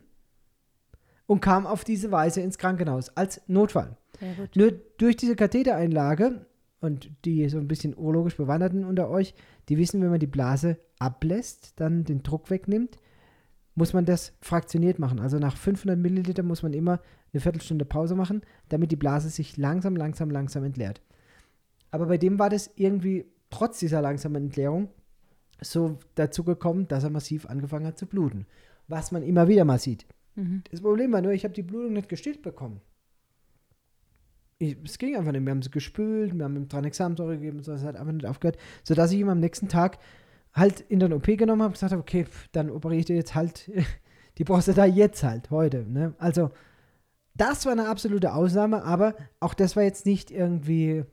[1.27, 3.97] und kam auf diese Weise ins Krankenhaus als Notfall.
[4.55, 6.47] Nur durch diese Kathetereinlage
[6.81, 9.35] und die so ein bisschen urologisch Bewanderten unter euch,
[9.68, 12.97] die wissen, wenn man die Blase ablässt, dann den Druck wegnimmt,
[13.75, 15.21] muss man das fraktioniert machen.
[15.21, 17.01] Also nach 500 Milliliter muss man immer
[17.33, 21.01] eine Viertelstunde Pause machen, damit die Blase sich langsam, langsam, langsam entleert.
[21.90, 24.88] Aber bei dem war das irgendwie trotz dieser langsamen Entleerung
[25.61, 28.47] so dazu gekommen, dass er massiv angefangen hat zu bluten.
[28.87, 30.07] Was man immer wieder mal sieht.
[30.35, 30.62] Mhm.
[30.71, 32.81] Das Problem war nur, ich habe die Blutung nicht gestillt bekommen.
[34.59, 35.44] Ich, es ging einfach nicht.
[35.44, 38.27] Wir haben sie gespült, wir haben ihm Tranexamsäure gegeben und so, es hat einfach nicht
[38.27, 39.99] aufgehört, sodass ich ihm am nächsten Tag
[40.55, 43.35] halt in den OP genommen habe und gesagt habe, okay, dann operiere ich dir jetzt
[43.35, 43.71] halt
[44.38, 45.85] die Prostata jetzt halt, heute.
[45.88, 46.14] Ne?
[46.18, 46.51] Also,
[47.35, 51.05] das war eine absolute Ausnahme, aber auch das war jetzt nicht irgendwie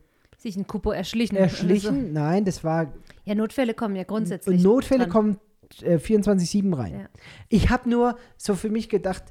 [0.45, 1.35] Sich ein Kupo erschlichen.
[1.35, 1.95] erschlichen.
[1.95, 4.57] Also, Nein, das war ja, Notfälle kommen ja grundsätzlich.
[4.57, 5.09] und Notfälle dran.
[5.09, 5.37] kommen
[5.81, 6.99] äh, 24-7 rein.
[6.99, 7.05] Ja.
[7.49, 9.23] Ich habe nur so für mich gedacht,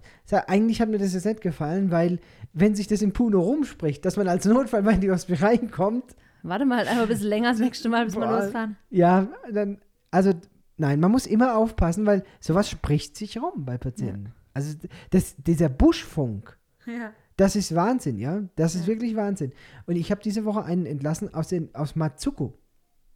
[0.48, 2.18] eigentlich hat mir das jetzt nicht gefallen, weil
[2.52, 6.66] wenn sich das in Puno rumspricht, dass man als Notfall in die Hospital reinkommt, Warte
[6.66, 8.76] mal einfach ein bisschen länger das nächste Mal, bis wir losfahren.
[8.90, 9.78] ja, dann,
[10.10, 10.32] also
[10.76, 14.34] nein, man muss immer aufpassen, weil sowas spricht sich rum bei Patienten.
[14.52, 14.76] Also
[15.10, 17.12] das, dieser Buschfunk, Ja.
[17.36, 18.86] Das ist Wahnsinn, ja, das ist Ja.
[18.88, 19.52] wirklich Wahnsinn.
[19.86, 22.54] Und ich habe diese Woche einen entlassen aus, den, aus Matsuko.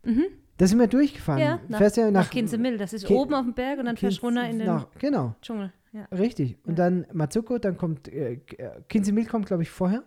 [0.04, 0.24] Mhm.
[0.56, 1.40] Da sind wir durchgefahren.
[1.40, 2.78] Ja, nach, Fährst ja nach, nach, Kinsemil.
[2.78, 4.88] Das ist Kin- oben auf dem Berg und dann fährst du runter in den nach,
[4.98, 5.34] Genau.
[5.40, 5.72] Dschungel.
[5.92, 6.04] Ja.
[6.12, 6.56] Richtig.
[6.66, 8.40] Und dann Matsuko, dann kommt äh,
[8.88, 10.02] Kinsemil kommt, glaube ich, vorher.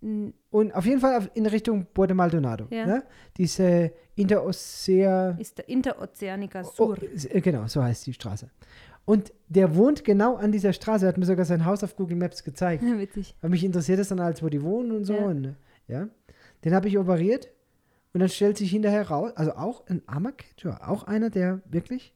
[0.00, 2.66] Und auf jeden Fall in Richtung Puerto Maldonado.
[2.70, 2.86] Ja.
[2.86, 3.02] Ne?
[3.36, 5.30] Diese Interossea.
[5.40, 6.98] Ist der Interoceanica Oh, Sur.
[7.02, 8.48] äh, genau, so heißt die Straße.
[9.08, 11.06] Und der wohnt genau an dieser Straße.
[11.06, 12.82] Er hat mir sogar sein Haus auf Google Maps gezeigt.
[12.98, 13.34] Witzig.
[13.40, 15.14] Weil mich interessiert es dann als, wo die wohnen und so.
[15.14, 15.24] Ja.
[15.24, 16.08] Und, ja.
[16.64, 17.48] Den habe ich operiert.
[18.12, 22.14] Und dann stellt sich hinterher raus, also auch ein armer Quechua, auch einer, der wirklich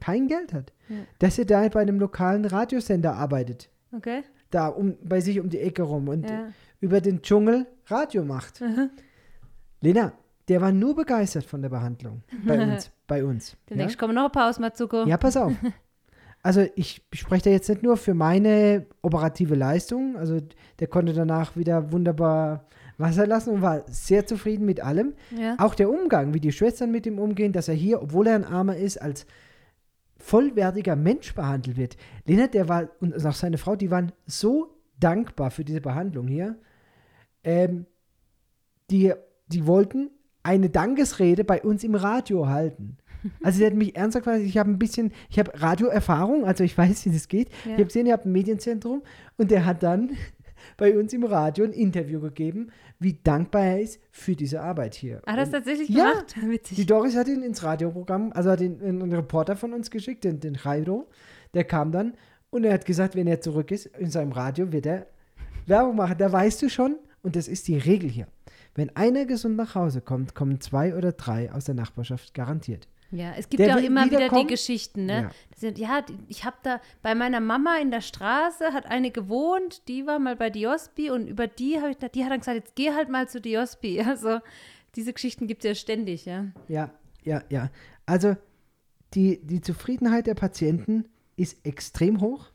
[0.00, 0.96] kein Geld hat, Ja.
[1.18, 3.70] dass er da bei einem lokalen Radiosender arbeitet.
[3.96, 4.22] Okay.
[4.50, 6.48] da um, bei sich um die Ecke rum und Ja.
[6.80, 8.60] über den Dschungel Radio macht.
[8.60, 8.90] Mhm.
[9.80, 10.12] Lena,
[10.48, 12.90] der war nur begeistert von der Behandlung bei uns.
[13.06, 13.52] bei uns.
[13.52, 13.58] Ja?
[13.70, 15.04] Demnächst kommen noch ein paar aus Matsuko.
[15.06, 15.52] ja, pass auf.
[16.42, 20.16] Also ich spreche da jetzt nicht nur für meine operative Leistung.
[20.16, 20.40] Also
[20.78, 25.14] der konnte danach wieder wunderbar Wasser lassen und war sehr zufrieden mit allem.
[25.36, 25.56] Ja.
[25.58, 28.44] Auch der Umgang, wie die Schwestern mit ihm umgehen, dass er hier, obwohl er ein
[28.44, 29.26] Armer ist, als
[30.18, 31.96] vollwertiger Mensch behandelt wird.
[32.26, 36.58] Lena, der war, und auch seine Frau, die waren so dankbar für diese Behandlung hier.
[37.44, 37.86] Ähm,
[38.90, 39.12] die,
[39.46, 40.10] die wollten
[40.42, 42.98] eine Dankesrede bei uns im Radio halten.
[43.42, 46.76] Also, sie hat mich ernsthaft gefragt, ich habe ein bisschen, ich habe Radioerfahrung, also ich
[46.76, 47.48] weiß, wie das geht.
[47.50, 47.54] Ja.
[47.66, 49.02] Ich habe gesehen, ihr habt ein Medienzentrum
[49.36, 50.10] und der hat dann
[50.76, 52.68] bei uns im Radio ein Interview gegeben,
[53.00, 55.16] wie dankbar er ist für diese Arbeit hier.
[55.18, 56.10] Hat er das Und tatsächlich Ja.
[56.10, 56.36] gemacht?
[56.48, 56.76] Witzig.
[56.78, 60.40] die Doris hat ihn ins Radioprogramm, also hat ihn einen Reporter von uns geschickt, den,
[60.40, 61.08] den Jairo,
[61.54, 62.14] der kam dann
[62.50, 65.06] und er hat gesagt, wenn er zurück ist in seinem Radio, wird er
[65.66, 66.16] Werbung machen.
[66.18, 68.26] Da weißt du schon, und das ist die Regel hier.
[68.74, 72.88] Wenn einer gesund nach Hause kommt, kommen zwei oder drei aus der Nachbarschaft garantiert.
[73.10, 74.46] Ja, es gibt ja auch immer wieder die.
[74.46, 75.30] Geschichten, ne?
[75.60, 75.70] Ja.
[75.70, 80.18] Ja, ich habe da bei meiner Mama in der Straße hat eine gewohnt, die war
[80.18, 82.92] mal bei Diospi und über die habe ich, da- die hat dann gesagt, jetzt geh
[82.92, 84.00] halt mal zu Diospi.
[84.06, 84.40] Also
[84.94, 86.46] diese Geschichten gibt es ja ständig, ja.
[86.68, 86.92] Ja,
[87.24, 87.70] ja, ja.
[88.06, 88.36] Also
[89.14, 92.50] die, die Zufriedenheit der Patienten ist extrem hoch.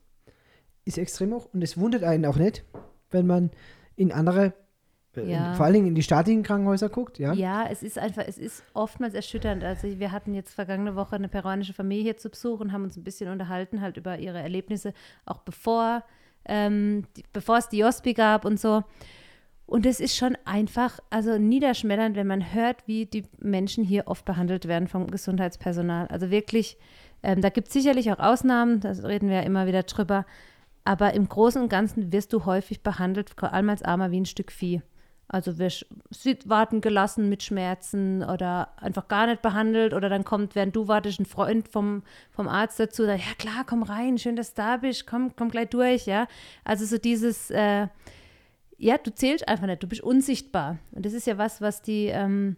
[0.86, 2.64] Ist extrem hoch und es wundert einen auch nicht,
[3.10, 3.52] wenn man
[3.96, 4.54] in andere,
[5.16, 5.54] Ja.
[5.54, 7.34] vor allen Dingen in die staatlichen Krankenhäuser guckt, ja.
[7.34, 9.64] Ja, es ist einfach, es ist oftmals erschütternd.
[9.64, 12.98] Also wir hatten jetzt vergangene Woche eine peruanische Familie hier zu Besuch und haben uns
[12.98, 14.94] ein bisschen unterhalten halt über ihre Erlebnisse,
[15.26, 16.04] auch bevor,
[16.46, 18.84] ähm, die, bevor es die Ospi gab und so.
[19.66, 24.26] Und es ist schon einfach, also niederschmetternd, wenn man hört, wie die Menschen hier oft
[24.26, 26.08] behandelt werden vom Gesundheitspersonal.
[26.08, 26.78] Also wirklich,
[27.22, 30.26] ähm, da gibt es sicherlich auch Ausnahmen, da reden wir ja immer wieder drüber.
[30.84, 34.26] Aber im Großen und Ganzen wirst du häufig behandelt, vor allem als Armer, wie ein
[34.26, 34.82] Stück Vieh.
[35.34, 35.72] Also wir
[36.46, 41.20] warten gelassen mit Schmerzen oder einfach gar nicht behandelt oder dann kommt, während du wartest,
[41.20, 44.78] ein Freund vom, vom Arzt dazu, sagt, ja klar, komm rein, schön, dass du da
[44.78, 46.28] bist, komm, komm gleich durch, ja.
[46.64, 47.88] Also so dieses, äh,
[48.78, 50.78] ja, du zählst einfach nicht, du bist unsichtbar.
[50.92, 52.56] Und das ist ja was, was die, ähm,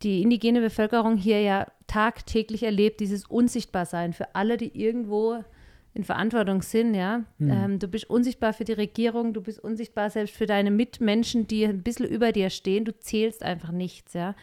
[0.00, 5.44] die indigene Bevölkerung hier ja tagtäglich erlebt, dieses Unsichtbarsein für alle, die irgendwo
[5.92, 7.24] in Verantwortung sind, ja.
[7.40, 11.64] Ähm, du bist unsichtbar für die Regierung, du bist unsichtbar selbst für deine Mitmenschen, die
[11.64, 12.84] ein bisschen über dir stehen.
[12.84, 14.34] Du zählst einfach nichts, ja.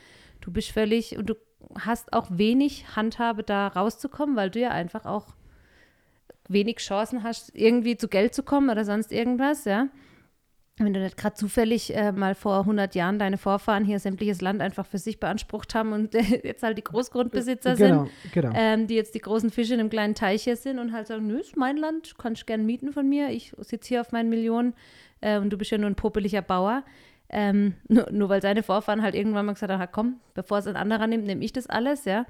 [0.42, 1.36] Du bist völlig und du
[1.80, 5.36] hast auch wenig Handhabe, da rauszukommen, weil du ja einfach auch
[6.50, 9.88] wenig Chancen hast, irgendwie zu Geld zu kommen oder sonst irgendwas, ja.
[10.80, 14.62] Wenn du nicht gerade zufällig äh, mal vor 100 Jahren deine Vorfahren hier sämtliches Land
[14.62, 18.52] einfach für sich beansprucht haben und äh, jetzt halt die Großgrundbesitzer genau, sind, genau.
[18.56, 21.26] ähm, die jetzt die großen Fische in einem kleinen Teich hier sind und halt sagen,
[21.26, 24.76] nö, ist mein Land, kannst gern mieten von mir, ich sitze hier auf meinen Millionen
[25.22, 26.84] äh, und du bist ja nur ein popeliger Bauer.
[27.30, 30.68] Ähm, nur, nur weil seine Vorfahren halt irgendwann mal gesagt haben, "Ha, komm, bevor es
[30.68, 32.26] ein anderer nimmt, nehme ich das alles, ja.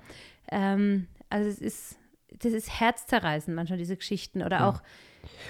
[0.50, 1.98] Ähm, also es ist,
[2.40, 4.42] das ist herzzerreißend manchmal, diese Geschichten.
[4.42, 4.70] Oder Ja.
[4.70, 4.82] auch,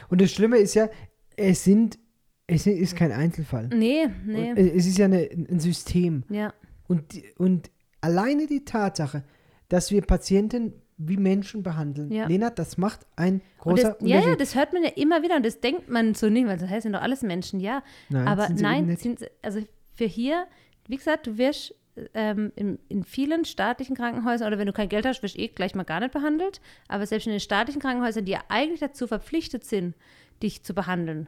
[0.10, 0.90] Und das Schlimme ist ja,
[1.36, 2.00] es sind,
[2.48, 3.68] es ist kein Einzelfall.
[3.68, 6.24] nee, nee, Und Es ist ja eine, ein System.
[6.30, 6.54] ja,
[6.88, 7.04] Und,
[7.38, 7.70] und
[8.02, 9.24] alleine die Tatsache,
[9.70, 12.26] dass wir Patienten wie Menschen behandeln, Ja.
[12.26, 14.42] Lena, das macht ein großer das, ja, ja, Unterschied.
[14.42, 16.84] das hört man ja immer wieder und das denkt man so nicht, weil das heißt,
[16.84, 17.84] sind doch alles Menschen, ja.
[18.10, 19.60] Nein, Aber nein, sind, also
[19.94, 20.48] für hier,
[20.88, 21.76] wie gesagt, du wirst
[22.14, 25.50] ähm, in, in vielen staatlichen Krankenhäusern oder wenn du kein Geld hast, wirst du eh
[25.50, 26.62] gleich mal gar nicht behandelt.
[26.88, 29.96] Aber selbst in den staatlichen Krankenhäusern, die ja eigentlich dazu verpflichtet sind,
[30.42, 31.28] dich zu behandeln,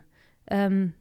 [0.49, 0.93] ähm,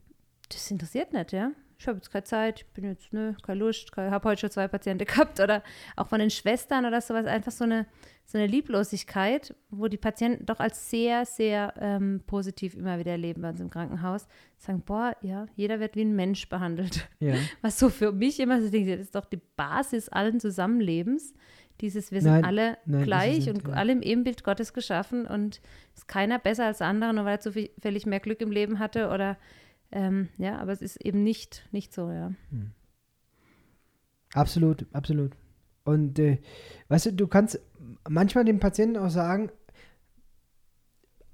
[0.49, 1.53] das interessiert nicht, ja.
[1.81, 4.51] Ich habe jetzt keine Zeit, ich bin jetzt, ne, keine Lust, ich habe heute schon
[4.51, 5.63] zwei Patienten gehabt oder
[5.95, 7.87] auch von den Schwestern oder sowas, einfach so eine,
[8.25, 13.43] so eine Lieblosigkeit, wo die Patienten doch als sehr, sehr ähm, positiv immer wieder erleben
[13.43, 14.27] bei uns im Krankenhaus.
[14.57, 17.09] Sagen, boah, ja, jeder wird wie ein Mensch behandelt.
[17.21, 17.35] Ja.
[17.63, 21.33] Was so für mich immer so denke, das ist doch die Basis allen Zusammenlebens.
[21.81, 23.75] Dieses, wir sind Nein, alle nein, gleich ist und ja.
[23.75, 25.61] alle im Ebenbild Gottes geschaffen und
[25.95, 29.11] ist keiner besser als der andere, nur weil er zufällig mehr Glück im Leben hatte
[29.11, 29.37] oder
[29.93, 32.33] ähm, ja, aber es ist eben nicht, nicht so, ja.
[34.35, 35.37] Absolut, absolut.
[35.85, 36.39] Und äh,
[36.89, 37.61] weißt du, du kannst
[38.09, 39.51] manchmal dem Patienten auch sagen,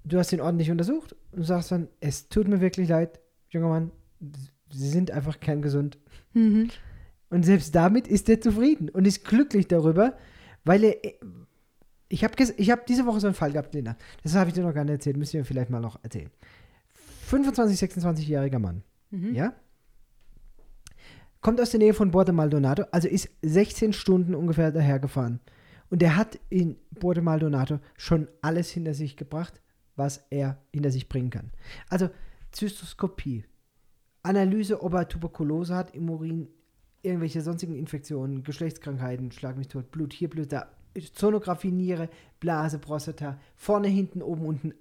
[0.05, 3.69] du hast ihn ordentlich untersucht und du sagst dann, es tut mir wirklich leid, junger
[3.69, 3.91] Mann,
[4.71, 5.99] Sie sind einfach kerngesund.
[6.33, 6.69] Mhm.
[7.31, 10.17] Und selbst damit ist er zufrieden und ist glücklich darüber,
[10.65, 10.97] weil er.
[12.09, 13.97] Ich habe ich hab diese Woche so einen Fall gehabt, Lena.
[14.23, 16.31] Das habe ich dir noch gar nicht erzählt, müssen wir vielleicht mal noch erzählen.
[17.35, 19.35] 25, 26-jähriger Mann, Mhm.
[19.35, 19.53] ja?
[21.41, 25.41] Kommt aus der Nähe von Bordo Maldonado, also ist 16 Stunden ungefähr dahergefahren.
[25.91, 29.61] Und er hat in Bordo Maldonado schon alles hinter sich gebracht,
[29.97, 31.51] was er hinter sich bringen kann.
[31.91, 32.09] Also
[32.53, 33.45] Zystoskopie.
[34.23, 36.49] Analyse, ob er Tuberkulose hat im Urin,
[37.03, 40.69] irgendwelche sonstigen Infektionen, Geschlechtskrankheiten, Schlag mich tot, Blut hier, Blut da,
[41.13, 42.09] Sonographie, Niere,
[42.41, 44.73] Blase, Prostata, vorne, hinten, oben, unten.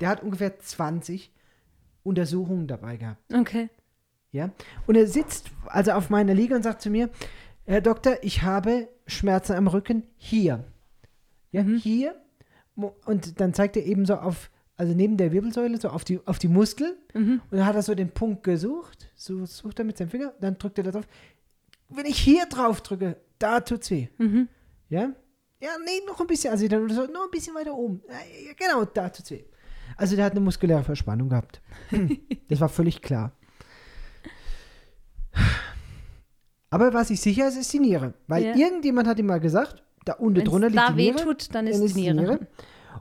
[0.00, 1.30] Der hat ungefähr 20
[2.02, 3.20] Untersuchungen dabei gehabt.
[3.32, 3.68] Okay.
[4.32, 4.50] Ja?
[4.86, 7.10] Und er sitzt also auf meiner Liege und sagt zu mir,
[7.66, 10.64] Herr Doktor, ich habe Schmerzen am Rücken hier.
[11.52, 11.76] Ja, Mhm.
[11.78, 12.14] hier.
[13.04, 16.38] Und dann zeigt er eben so auf, also neben der Wirbelsäule, so auf die, auf
[16.38, 16.94] die Muskeln.
[17.12, 17.42] Mhm.
[17.50, 19.10] Und dann hat er so den Punkt gesucht.
[19.14, 21.06] So sucht er mit seinem Finger, dann drückt er da drauf.
[21.88, 24.08] Wenn ich hier drauf drücke, da tut's weh.
[24.18, 24.48] Mhm.
[24.88, 25.12] Ja?
[25.62, 26.52] Ja, nee, noch ein bisschen.
[26.52, 28.00] Also dann so, noch ein bisschen weiter oben.
[28.08, 29.44] Ja, genau, da tut's weh.
[30.00, 31.60] Also der hat eine muskuläre Verspannung gehabt.
[32.48, 33.32] das war völlig klar.
[36.70, 38.14] Aber was ich sicher ist, ist die Niere.
[38.28, 38.56] Weil Ja.
[38.56, 41.22] irgendjemand hat ihm mal gesagt, da unten Wenn drunter es liegt da die weh Niere.
[41.24, 42.46] tut, dann dann ist die Niere.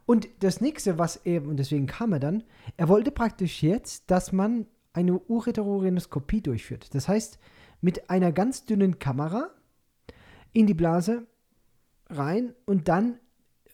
[0.06, 2.44] Und das nächste, was er, und deswegen kam er dann,
[2.78, 6.94] er wollte praktisch jetzt, dass man eine Ureterorhinoskopie durchführt.
[6.96, 7.38] Das heißt,
[7.82, 9.50] mit einer ganz dünnen Kamera
[10.52, 11.28] in die Blase
[12.10, 13.20] rein und dann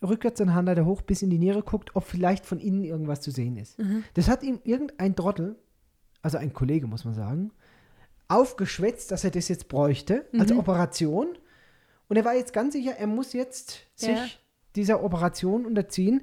[0.10, 3.32] rückwärts den Handleiter hoch bis in die Niere guckt, ob vielleicht von innen irgendwas zu
[3.32, 3.78] sehen ist.
[3.80, 4.04] Mhm.
[4.14, 5.56] Das hat ihm irgendein Trottel,
[6.22, 7.52] also ein Kollege muss man sagen,
[8.28, 10.60] aufgeschwätzt, dass er das jetzt bräuchte als Mhm.
[10.60, 11.28] Operation.
[12.08, 14.26] Und er war jetzt ganz sicher, er muss jetzt sich Ja.
[14.76, 16.22] dieser Operation unterziehen.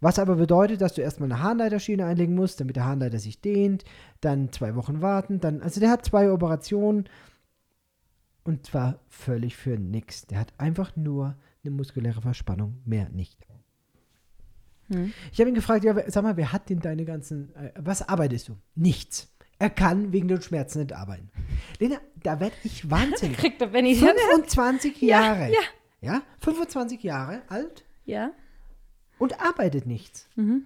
[0.00, 3.84] Was aber bedeutet, dass du erstmal eine Harnleiterschiene einlegen musst, damit der Harnleiter sich dehnt,
[4.20, 7.04] dann zwei Wochen warten, dann, also der hat zwei Operationen
[8.44, 10.26] und zwar völlig für nix.
[10.26, 13.38] Der hat einfach nur eine muskuläre Verspannung, mehr nicht.
[14.88, 15.12] Hm.
[15.32, 18.08] Ich habe ihn gefragt, ja, wer- sag mal, wer hat denn deine ganzen, äh, was
[18.08, 18.56] arbeitest du?
[18.74, 19.28] Nichts.
[19.58, 21.30] Er kann wegen den Schmerzen nicht arbeiten.
[21.78, 23.38] Lena, da werde ich wahnsinnig.
[23.38, 25.52] Kriegt der Benny 25 Ja, Jahre.
[25.52, 25.60] ja.
[26.00, 28.32] Ja, 25 Jahre alt Ja.
[29.20, 30.28] und arbeitet nichts.
[30.34, 30.64] Mhm.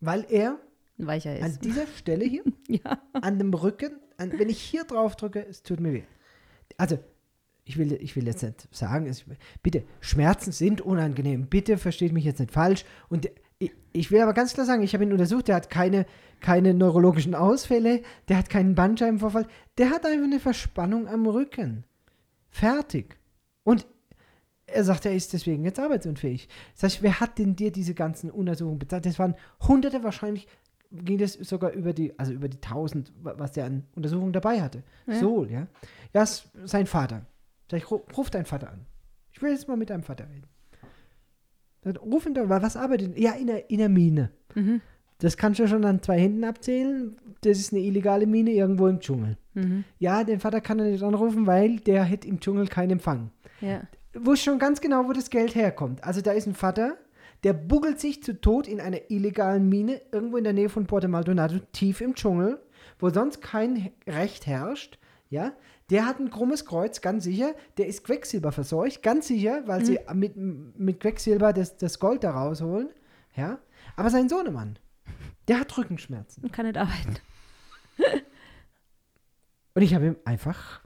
[0.00, 0.58] Weil er
[0.96, 1.64] Weicher an ist.
[1.64, 3.00] dieser Stelle hier, Ja.
[3.12, 6.02] an dem Rücken, an, wenn ich hier drauf drücke, es tut mir weh.
[6.76, 6.98] Also,
[7.68, 9.24] ich will, ich will jetzt nicht sagen, es,
[9.62, 11.46] bitte, Schmerzen sind unangenehm.
[11.46, 12.84] Bitte versteht mich jetzt nicht falsch.
[13.08, 16.06] Und ich, ich will aber ganz klar sagen, ich habe ihn untersucht, der hat keine,
[16.40, 21.84] keine neurologischen Ausfälle, der hat keinen Bandscheibenvorfall, der hat einfach eine Verspannung am Rücken.
[22.48, 23.18] Fertig.
[23.64, 23.86] Und
[24.66, 26.48] er sagt, er ist deswegen jetzt arbeitsunfähig.
[26.74, 29.06] Sag ich, wer hat denn dir diese ganzen Untersuchungen bezahlt?
[29.06, 30.46] Das waren hunderte wahrscheinlich,
[30.90, 34.60] ging das sogar über die, also über die tausend, wa- was der an Untersuchungen dabei
[34.62, 34.82] hatte.
[35.06, 35.14] Ja.
[35.14, 35.66] So, ja.
[36.14, 37.26] Ja, ist sein Vater.
[37.70, 38.86] Sag ich, ru- ruf deinen Vater an.
[39.32, 40.46] Ich will jetzt mal mit deinem Vater reden.
[41.82, 43.18] Dann ruf ihn doch, was arbeitet?
[43.18, 44.30] Ja, in der, in der Mine.
[44.54, 44.80] Mhm.
[45.18, 47.16] Das kannst du schon an zwei Händen abzählen.
[47.42, 49.36] Das ist eine illegale Mine irgendwo im Dschungel.
[49.54, 49.84] Mhm.
[49.98, 53.82] Ja, den Vater kann er nicht anrufen, weil der hätte im Dschungel keinen Empfang Ja.
[54.14, 56.04] wusste schon ganz genau, wo das Geld herkommt.
[56.04, 56.96] Also da ist ein Vater,
[57.44, 61.08] der buggelt sich zu Tod in einer illegalen Mine irgendwo in der Nähe von Porto
[61.08, 62.60] Maldonado, tief im Dschungel,
[62.98, 64.98] wo sonst kein Recht herrscht.
[65.30, 65.52] Ja,
[65.90, 67.54] der hat ein krummes Kreuz, ganz sicher.
[67.78, 72.32] Der ist Quecksilber verseucht, ganz sicher, weil sie mit, mit Quecksilber das, das Gold da
[72.32, 72.90] rausholen.
[73.34, 73.58] Ja,
[73.96, 74.78] aber sein Sohnemann,
[75.46, 76.42] der hat Rückenschmerzen.
[76.44, 77.16] Und kann nicht arbeiten.
[79.74, 80.82] Und ich habe ihm einfach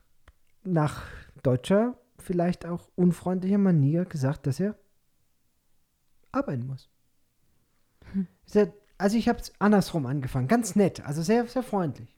[0.65, 1.03] nach
[1.43, 4.77] deutscher, vielleicht auch unfreundlicher Manier gesagt, dass er
[6.31, 6.89] arbeiten muss.
[8.45, 12.15] Sag, Also ich habe es andersrum angefangen, ganz nett, also sehr, sehr freundlich.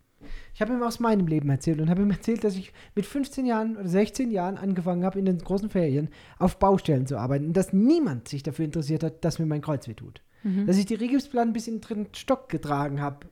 [0.54, 3.46] Ich habe ihm aus meinem Leben erzählt und habe ihm erzählt, dass ich mit 15
[3.46, 6.08] Jahren oder 16 Jahren angefangen habe, in den großen Ferien
[6.38, 9.88] auf Baustellen zu arbeiten und dass niemand sich dafür interessiert hat, dass mir mein Kreuz
[9.88, 10.22] wehtut.
[10.42, 10.66] Mhm.
[10.66, 13.26] Dass ich die Rigipsplatten bis in den dritten Stock getragen habe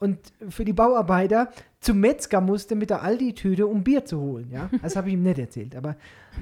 [0.00, 4.50] und für die Bauarbeiter zum Metzger musste mit der Aldi-Tüte, um Bier zu holen.
[4.50, 4.70] Ja?
[4.82, 5.76] Das habe ich ihm nicht erzählt.
[5.76, 5.96] Aber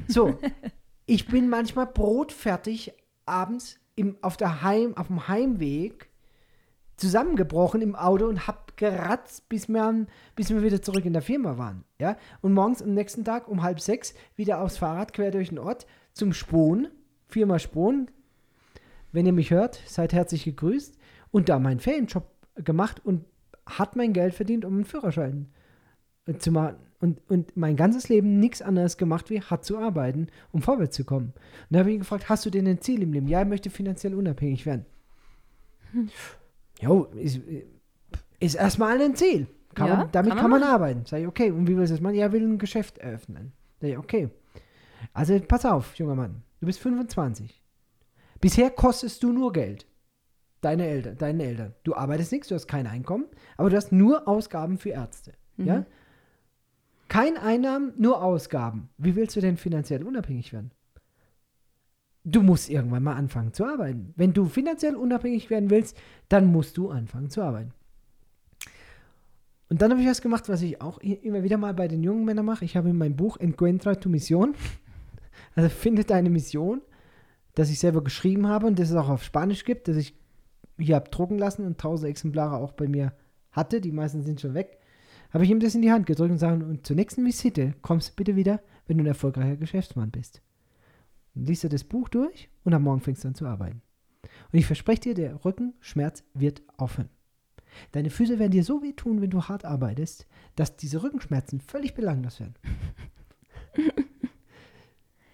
[0.07, 0.38] so,
[1.07, 2.93] ich bin manchmal brotfertig
[3.27, 6.09] abends im, auf, der Heim, auf dem Heimweg
[6.97, 11.59] zusammengebrochen im Auto und hab geratzt, bis wir, bis wir wieder zurück in der Firma
[11.59, 11.85] waren.
[12.01, 12.17] Ja?
[12.41, 15.87] Und morgens am nächsten Tag um halb sechs wieder aufs Fahrrad quer durch den Ort
[16.14, 16.88] zum Spohn,
[17.27, 18.11] Firma Spohn.
[19.12, 20.97] Wenn ihr mich hört, seid herzlich gegrüßt.
[21.31, 23.25] Und da meinen Ferienjob gemacht und
[23.67, 25.49] hat mein Geld verdient, um einen Führerschein
[26.27, 26.77] äh, zu machen.
[27.01, 31.05] Und, und mein ganzes Leben nichts anderes gemacht, wie hart zu arbeiten, um vorwärts zu
[31.05, 31.33] kommen.
[31.37, 33.29] Und da habe ich ihn gefragt, hast du denn ein Ziel im Leben?
[33.29, 34.85] Ja, ich möchte finanziell unabhängig werden.
[36.81, 37.41] Jo, ist,
[38.40, 39.46] ist erstmal ein Ziel.
[39.74, 41.05] Kann Ja, man, damit kann kann man arbeiten.
[41.07, 42.14] Sag ich, okay, und wie willst du das machen?
[42.16, 43.53] Ja, will ein Geschäft eröffnen.
[43.81, 44.31] Sag ich, okay.
[45.12, 47.62] Also pass auf, junger Mann, du bist 25.
[48.40, 49.87] Bisher kostest du nur Geld.
[50.61, 51.74] Deine Eltern, deinen Eltern.
[51.85, 55.33] Du arbeitest nichts, du hast kein Einkommen, aber du hast nur Ausgaben für Ärzte.
[55.57, 55.85] Ja?
[57.09, 58.90] Kein Einnahmen, nur Ausgaben.
[58.98, 60.72] Wie willst du denn finanziell unabhängig werden?
[62.24, 64.12] Du musst irgendwann mal anfangen zu arbeiten.
[64.16, 65.96] Wenn du finanziell unabhängig werden willst,
[66.29, 67.72] dann musst du anfangen zu arbeiten.
[69.70, 72.24] Und dann habe ich was gemacht, was ich auch immer wieder mal bei den jungen
[72.24, 72.64] Männern mache.
[72.64, 74.54] Ich habe in meinem Buch Encuentra tu Mission,
[75.54, 76.81] also finde deine Mission,
[77.54, 80.14] das ich selber geschrieben habe und das es auch auf Spanisch gibt, das ich
[80.78, 83.12] hier habe drucken lassen und tausend Exemplare auch bei mir
[83.50, 84.78] hatte, die meisten sind schon weg,
[85.31, 88.11] habe ich ihm das in die Hand gedrückt und sagen, und zur nächsten Visite kommst
[88.11, 90.40] du bitte wieder, wenn du ein erfolgreicher Geschäftsmann bist.
[91.35, 93.83] Dann liest du das Buch durch und am Morgen fängst du an zu arbeiten.
[94.52, 97.11] Und ich verspreche dir, der Rückenschmerz wird aufhören.
[97.92, 100.26] Deine Füße werden dir so wehtun, wenn du hart arbeitest,
[100.57, 102.54] dass diese Rückenschmerzen völlig belanglos werden.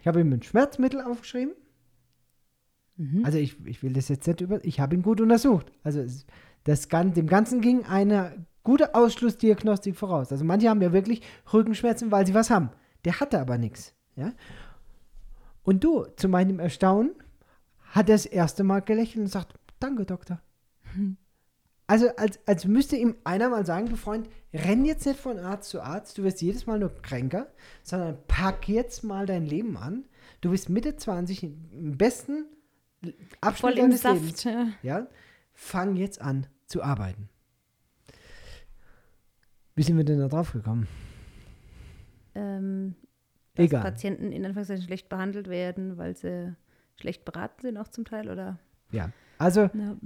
[0.00, 1.54] ich habe ihm ein Schmerzmittel aufgeschrieben.
[2.96, 3.24] Mhm.
[3.24, 4.64] Also ich, ich will das jetzt nicht über...
[4.64, 5.72] Ich habe ihn gut untersucht.
[5.82, 6.04] Also
[6.64, 10.32] das, Gan- dem Ganzen ging eine gute Ausschlussdiagnostik voraus.
[10.32, 12.70] Also manche haben ja wirklich Rückenschmerzen, weil sie was haben.
[13.04, 13.94] Der hatte aber nichts.
[14.16, 14.32] Ja?
[15.62, 17.12] Und du, zu meinem Erstaunen,
[17.82, 20.40] hat er das erste Mal gelächelt und sagt, danke, Doktor.
[21.86, 25.68] Also als, als müsste ihm einer mal sagen, du Freund, renn jetzt nicht von Arzt
[25.68, 27.48] zu Arzt, du wirst jedes Mal nur kränker,
[27.82, 30.04] sondern pack jetzt mal dein Leben an.
[30.40, 32.46] Du bist Mitte 20, im besten
[33.42, 34.14] Abschnitt Voll im Saft.
[34.14, 34.44] Lebens.
[34.44, 34.68] Ja.
[34.82, 35.06] Ja?
[35.52, 37.28] Fang jetzt an zu arbeiten.
[39.74, 40.86] Wie sind wir denn da drauf gekommen?
[42.34, 42.94] Ähm,
[43.54, 43.82] dass Egal.
[43.82, 46.56] Patienten in Anführungszeichen schlecht behandelt werden, weil sie
[46.96, 48.58] schlecht beraten sind auch zum Teil, oder?
[48.90, 49.10] Ja.
[49.38, 49.96] Also Ja.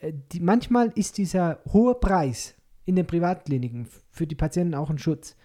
[0.00, 4.98] Äh, die, manchmal ist dieser hohe Preis in den Privatkliniken für die Patienten auch ein
[4.98, 5.36] Schutz.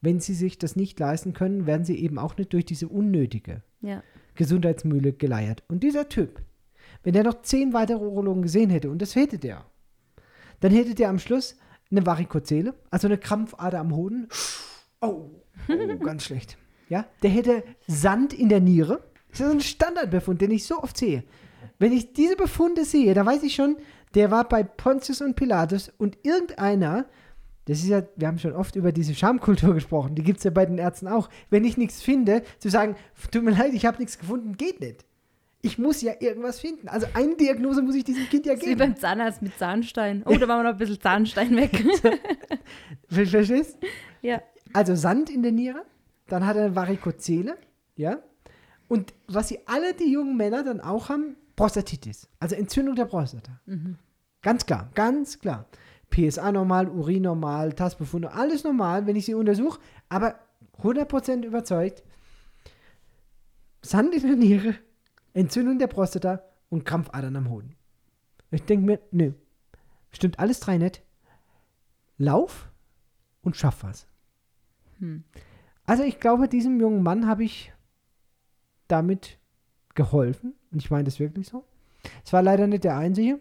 [0.00, 3.62] Wenn sie sich das nicht leisten können, werden sie eben auch nicht durch diese unnötige
[3.80, 4.02] ja.
[4.34, 5.62] Gesundheitsmühle geleiert.
[5.68, 6.42] Und dieser Typ,
[7.02, 9.64] wenn der noch zehn weitere Urologen gesehen hätte, und das hätte der,
[10.60, 11.56] dann hätte der am Schluss
[11.90, 14.28] eine Varikozele, also eine Krampfader am Hoden.
[15.00, 15.30] Oh,
[15.68, 16.56] oh ganz schlecht.
[16.88, 19.02] Ja, der hätte Sand in der Niere.
[19.30, 21.24] Das ist ein Standardbefund, den ich so oft sehe.
[21.78, 23.76] Wenn ich diese Befunde sehe, da weiß ich schon,
[24.14, 27.06] der war bei Pontius und Pilatus und irgendeiner,
[27.66, 30.50] das ist ja, wir haben schon oft über diese Schamkultur gesprochen, die gibt es ja
[30.50, 31.28] bei den Ärzten auch.
[31.50, 32.96] Wenn ich nichts finde, zu sagen,
[33.30, 35.04] tut mir leid, ich habe nichts gefunden, geht nicht.
[35.62, 36.88] Ich muss ja irgendwas finden.
[36.88, 38.78] Also eine Diagnose muss ich diesem Kind ja ist wie geben.
[38.78, 40.22] beim Zahnarzt mit Zahnstein.
[40.24, 41.70] Oh, da machen wir noch ein bisschen Zahnstein weg.
[43.10, 43.76] Ver- Verstehst?
[44.22, 44.40] ja.
[44.72, 45.82] Also Sand in der Niere,
[46.28, 47.56] dann hat er eine Varikozele,
[47.96, 48.18] ja.
[48.88, 53.60] Und was sie alle die jungen Männer dann auch haben, Prostatitis, also Entzündung der Prostata.
[54.40, 55.66] Ganz klar, ganz klar.
[56.08, 60.36] PSA normal, Urin normal, Tastbefunde, alles normal, wenn ich sie untersuche, aber
[60.82, 62.02] 100% überzeugt,
[63.82, 64.74] Sand in der Niere,
[65.34, 67.76] Entzündung der Prostata und Krampfadern am Hoden.
[68.50, 69.32] Ich denke mir, nö,
[70.12, 71.02] stimmt alles drei nicht.
[72.16, 72.70] Lauf
[73.42, 74.06] und schaff was.
[74.98, 75.24] Hm.
[75.84, 77.70] Also ich glaube, diesem jungen Mann habe ich
[78.88, 79.39] damit
[80.04, 80.54] geholfen.
[80.72, 81.64] Und ich meine das wirklich so.
[82.24, 83.38] Es war leider nicht der einzige.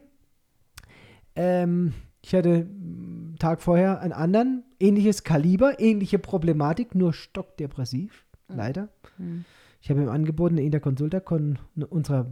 [1.36, 8.56] Ähm, ich hatte mm, Tag vorher einen anderen, ähnliches Kaliber, ähnliche Problematik, nur stockdepressiv, Mhm.
[8.58, 8.90] leider.
[9.18, 9.46] Hm.
[9.82, 11.58] Ich habe ihm angeboten, in der Consulta con
[11.90, 12.26] unserer,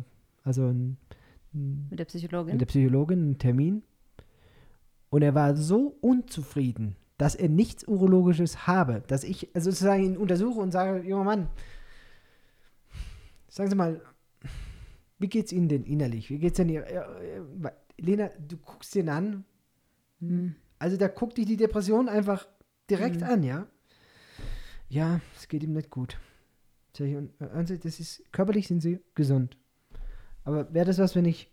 [0.44, 0.98] also ein,
[1.90, 2.54] Mit der Psychologin.
[2.54, 3.84] mit der Psychologin einen Termin.
[5.10, 10.18] Und er war so unzufrieden, dass er nichts Urologisches habe, dass ich also sozusagen ihn
[10.18, 11.48] untersuche und sage, junger Mann,
[13.48, 14.02] sagen Sie mal,
[15.20, 16.30] wie geht's Ihnen denn innerlich?
[16.30, 19.44] Wie geht's denn Ihr, äh, äh, Lena, du guckst ihn an,
[20.20, 20.56] Hm.
[20.80, 22.48] also da guckt dich die Depression einfach
[22.90, 23.28] direkt Mhm.
[23.28, 23.68] an, ja?
[24.90, 26.18] Ja, es geht ihm nicht gut.
[27.00, 29.58] Und, äh, das ist, körperlich sind Sie gesund.
[30.44, 31.52] Aber wäre das was, wenn ich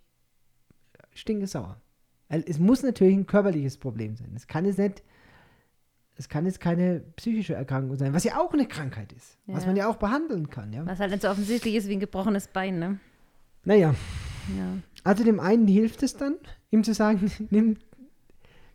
[1.12, 1.80] stinke sauer?
[2.28, 4.32] Es muss natürlich ein körperliches Problem sein.
[4.34, 5.02] Es kann jetzt nicht,
[6.16, 9.66] es kann jetzt keine psychische Erkrankung sein, was ja auch eine Krankheit ist, was Ja.
[9.68, 10.86] man ja auch behandeln kann, ja?
[10.86, 12.98] Was halt nicht so offensichtlich ist wie ein gebrochenes Bein, ne?
[13.64, 13.94] Naja,
[14.56, 14.78] Ja.
[15.04, 16.36] Also dem einen hilft es dann,
[16.70, 17.76] ihm zu sagen, nimm,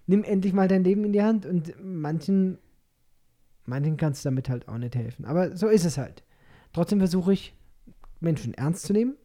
[0.08, 2.58] nimm endlich mal dein Leben in die Hand und manchen,
[3.66, 5.26] manchen kannst du damit halt auch nicht helfen.
[5.26, 6.24] Aber so ist es halt.
[6.74, 7.56] Trotzdem versuche ich,
[8.20, 9.16] Menschen ernst zu nehmen,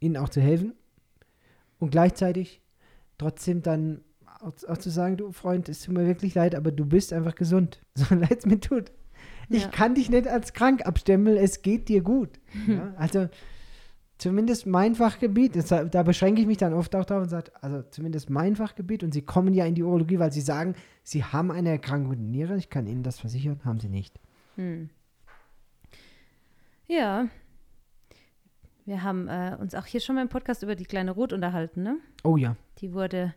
[0.00, 0.74] ihnen auch zu helfen
[1.78, 2.60] und gleichzeitig
[3.18, 4.02] trotzdem dann
[4.40, 7.34] auch, auch zu sagen, du Freund, es tut mir wirklich leid, aber du bist einfach
[7.34, 7.82] gesund.
[7.94, 8.92] So leid es mir tut.
[9.48, 9.68] Ich Ja.
[9.68, 12.40] kann dich nicht als krank abstempeln, es geht dir gut.
[12.68, 12.92] Ja?
[12.96, 13.28] Also
[14.18, 17.82] zumindest mein Fachgebiet, das, da beschränke ich mich dann oft auch darauf und sage, also
[17.90, 21.50] zumindest mein Fachgebiet und sie kommen ja in die Urologie, weil sie sagen, sie haben
[21.50, 24.18] eine Erkrankung der Niere, ich kann ihnen das versichern, haben sie nicht.
[24.56, 24.90] Hm.
[26.86, 27.26] Ja.
[28.84, 31.82] Wir haben äh, uns auch hier schon mal im Podcast über die kleine Ruth unterhalten,
[31.82, 31.98] ne?
[32.24, 33.32] Oh ja, Die wurde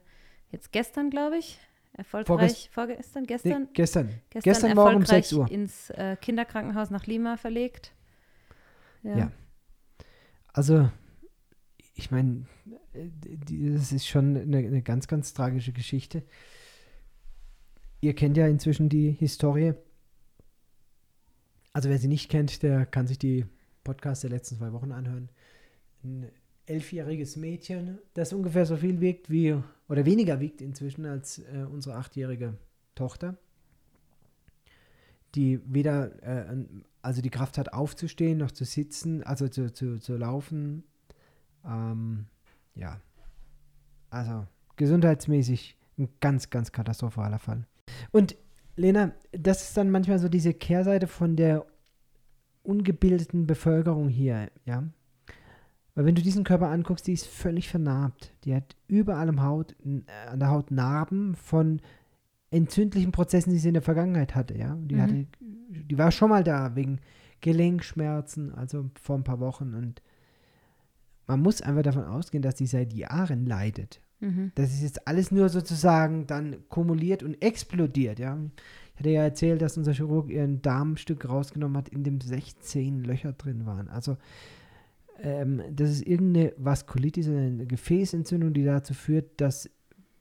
[0.51, 1.59] jetzt gestern, glaube ich,
[1.93, 4.07] erfolgreich, Vorgest- vorgestern, nee, gestern, gestern.
[4.31, 5.51] gestern, Gestern Morgen um erfolgreich 6 Uhr.
[5.51, 7.93] ins äh, Kinderkrankenhaus nach Lima verlegt.
[9.03, 9.17] Ja.
[9.17, 9.31] Ja.
[10.55, 10.89] Also,
[11.95, 12.45] ich meine,
[12.93, 16.23] das ist schon eine, eine ganz, ganz tragische Geschichte.
[17.99, 19.73] ihr kennt ja inzwischen die Historie.
[21.73, 23.45] Also wer sie nicht kennt, der kann sich die
[23.83, 25.27] Podcasts der letzten zwei Wochen anhören.
[26.05, 26.31] Ein
[26.67, 31.97] elfjähriges Mädchen, das ungefähr so viel wiegt wie, oder weniger wiegt inzwischen als äh, unsere
[31.97, 32.57] achtjährige
[32.95, 33.37] Tochter,
[35.35, 36.65] die weder, äh,
[37.01, 40.83] also die Kraft hat aufzustehen, noch zu sitzen, also zu, zu, zu laufen.
[41.65, 42.25] Ähm,
[42.75, 42.99] ja,
[44.09, 47.65] also gesundheitsmäßig ein ganz, ganz katastrophaler Fall.
[48.11, 48.35] Und
[48.75, 51.65] Lena, das ist dann manchmal so diese Kehrseite von der
[52.63, 54.83] ungebildeten Bevölkerung hier, ja.
[55.93, 58.33] Weil wenn du diesen Körper anguckst, die ist völlig vernarbt.
[58.43, 61.81] Die hat überall am Haut, äh, an der Haut Narben von
[62.51, 64.77] entzündlichen Prozessen, die sie in der Vergangenheit hatte, ja.
[64.79, 65.01] Die, mhm.
[65.01, 65.25] hatte,
[65.69, 66.99] die war schon mal da wegen
[67.41, 69.73] Gelenkschmerzen, also vor ein paar Wochen.
[69.73, 70.01] Und
[71.27, 74.01] man muss einfach davon ausgehen, dass sie seit Jahren leidet.
[74.19, 74.51] Mhm.
[74.55, 78.37] Das ist jetzt alles nur sozusagen dann kumuliert und explodiert, ja.
[78.93, 83.33] Ich hatte ja erzählt, dass unser Chirurg ihren Darmstück rausgenommen hat, in dem 16 Löcher
[83.33, 83.89] drin waren.
[83.89, 84.15] Also
[85.21, 89.69] ähm, das ist irgendeine Vaskulitis, eine Gefäßentzündung, die dazu führt, dass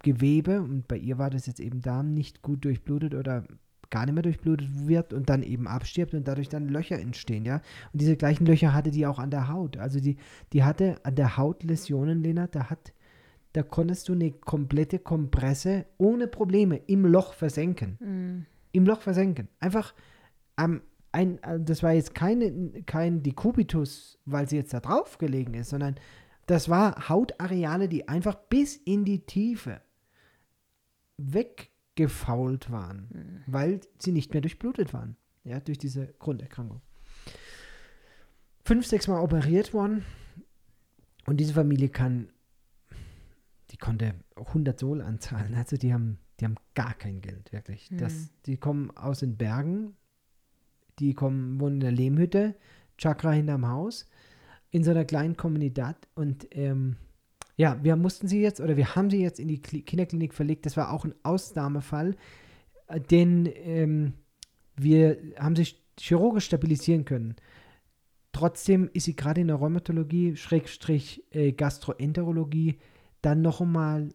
[0.04, 3.44] Gewebe, und bei ihr war das jetzt eben Darm, nicht gut durchblutet oder
[3.90, 7.56] gar nicht mehr durchblutet wird und dann eben abstirbt und dadurch dann Löcher entstehen, ja.
[7.92, 9.76] Und diese gleichen Löcher hatte die auch an der Haut.
[9.76, 10.16] Also die,
[10.52, 12.92] die hatte an der Haut Läsionen, Lena, da hat
[13.54, 17.98] da konntest du eine komplette Kompresse ohne Probleme im Loch versenken.
[18.00, 18.46] Mm.
[18.72, 19.48] Im Loch versenken.
[19.60, 19.94] Einfach
[20.56, 20.82] am
[21.12, 25.94] ein, das war jetzt keine, kein Dekubitus, weil sie jetzt da drauf gelegen ist, sondern
[26.46, 29.80] das war Hautareale, die einfach bis in die Tiefe
[31.16, 33.42] weggefault waren, mhm.
[33.46, 36.80] weil sie nicht mehr durchblutet waren, ja, durch diese Grunderkrankung.
[38.64, 40.04] Fünf, sechs Mal operiert worden
[41.26, 42.28] und diese Familie kann
[43.74, 45.54] die konnte 100 Sol anzahlen.
[45.56, 47.90] Also die haben, die haben gar kein Geld, wirklich.
[47.90, 47.98] Mhm.
[47.98, 49.96] Das, die kommen aus den Bergen,
[51.00, 52.54] die kommen, wohnen in der Lehmhütte,
[52.98, 54.06] Chakra hinterm Haus,
[54.70, 56.96] in so einer kleinen Kommunität und ähm,
[57.56, 60.66] ja, wir mussten sie jetzt oder wir haben sie jetzt in die Kinderklinik verlegt.
[60.66, 62.16] Das war auch ein Ausnahmefall,
[62.88, 64.14] äh, denn ähm,
[64.76, 67.36] wir haben sich chirurgisch stabilisieren können.
[68.32, 72.78] Trotzdem ist sie gerade in der Rheumatologie, Schrägstrich äh, Gastroenterologie,
[73.22, 74.08] dann noch einmal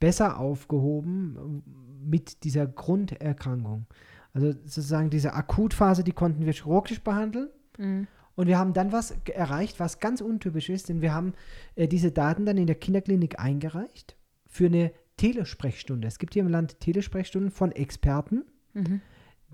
[0.00, 1.62] besser aufgehoben
[2.02, 3.86] mit dieser Grunderkrankung.
[4.32, 7.50] Also sozusagen diese Akutphase, die konnten wir chirurgisch behandeln.
[7.78, 8.06] Mhm.
[8.36, 11.32] Und wir haben dann was erreicht, was ganz untypisch ist, denn wir haben
[11.74, 14.16] äh, diese Daten dann in der Kinderklinik eingereicht
[14.46, 16.06] für eine Telesprechstunde.
[16.06, 19.00] Es gibt hier im Land Telesprechstunden von Experten, mhm.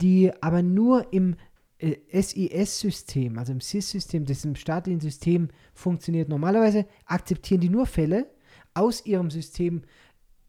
[0.01, 1.37] die aber nur im
[1.79, 6.29] äh, SIS-System, also im SIS-System, das im staatlichen System funktioniert.
[6.29, 8.27] Normalerweise akzeptieren die nur Fälle,
[8.75, 9.83] aus ihrem System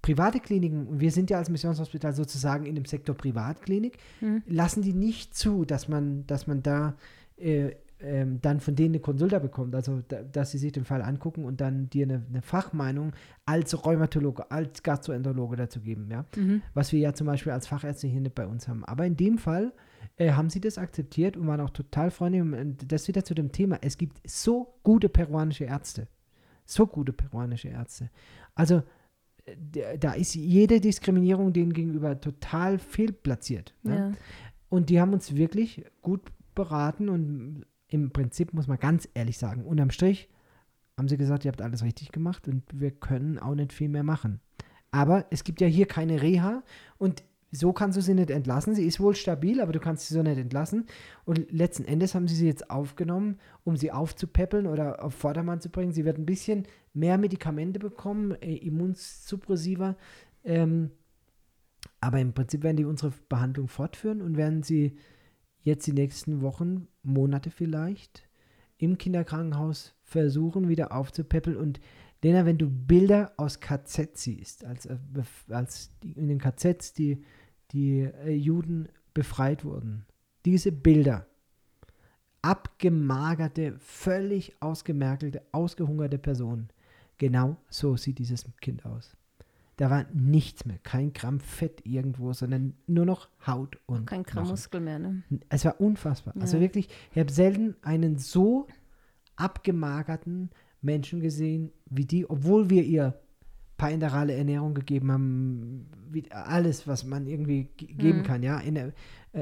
[0.01, 4.43] private Kliniken, und wir sind ja als Missionshospital sozusagen in dem Sektor Privatklinik, mhm.
[4.45, 6.95] lassen die nicht zu, dass man, dass man da
[7.37, 7.71] äh,
[8.03, 11.45] ähm, dann von denen eine Konsulta bekommt, also da, dass sie sich den Fall angucken
[11.45, 13.13] und dann dir eine, eine Fachmeinung
[13.45, 16.25] als Rheumatologe, als Gastroenterologe dazu geben, ja.
[16.35, 16.61] Mhm.
[16.73, 18.83] Was wir ja zum Beispiel als Fachärzte hier nicht bei uns haben.
[18.85, 19.73] Aber in dem Fall
[20.17, 22.41] äh, haben sie das akzeptiert und waren auch total freundlich.
[22.41, 23.79] Und das wieder zu dem Thema.
[23.81, 26.07] Es gibt so gute peruanische Ärzte.
[26.65, 28.09] So gute peruanische Ärzte.
[28.55, 28.83] Also
[29.99, 33.73] da ist jede Diskriminierung denen gegenüber total fehlplatziert.
[33.83, 33.95] Ne?
[33.95, 34.11] Ja.
[34.69, 36.21] Und die haben uns wirklich gut
[36.55, 40.27] beraten und im Prinzip muss man ganz ehrlich sagen, unterm Strich
[40.97, 44.03] haben sie gesagt, ihr habt alles richtig gemacht und wir können auch nicht viel mehr
[44.03, 44.39] machen.
[44.89, 46.63] Aber es gibt ja hier keine Reha
[46.97, 48.73] und so kannst du sie nicht entlassen.
[48.73, 50.87] Sie ist wohl stabil, aber du kannst sie so nicht entlassen.
[51.23, 55.69] Und letzten Endes haben sie sie jetzt aufgenommen, um sie aufzupäppeln oder auf Vordermann zu
[55.69, 55.91] bringen.
[55.91, 56.65] Sie wird ein bisschen
[56.95, 59.95] mehr Medikamente bekommen, äh, Immunsuppressiva.
[60.43, 60.89] Ähm,
[62.01, 64.97] aber im Prinzip werden die unsere Behandlung fortführen und werden sie
[65.63, 68.23] jetzt die nächsten Wochen, Monate vielleicht,
[68.77, 71.57] im Kinderkrankenhaus versuchen, wieder aufzupäppeln.
[71.57, 71.79] Und
[72.21, 74.97] Lena, wenn du Bilder aus KZ siehst, als, äh,
[75.49, 77.23] als in den KZs die
[77.73, 80.05] die äh, Juden befreit wurden.
[80.45, 81.25] Diese Bilder,
[82.41, 86.69] abgemagerte, völlig ausgemerkelte, ausgehungerte Personen,
[87.17, 89.17] genau so sieht dieses Kind aus.
[89.77, 94.47] Da war nichts mehr, kein Gramm Fett irgendwo, sondern nur noch Haut und kein Gramm
[94.47, 94.99] Muskel mehr.
[94.99, 95.23] Ne?
[95.49, 96.35] Es war unfassbar.
[96.35, 96.43] Also ja.
[96.43, 98.67] Also wirklich, ich habe selten einen so
[99.35, 100.51] abgemagerten
[100.81, 103.19] Menschen gesehen wie die, obwohl wir ihr
[103.77, 108.23] parenterale Ernährung gegeben haben, wie, alles, was man irgendwie geben mhm.
[108.23, 108.91] kann, ja, in, äh,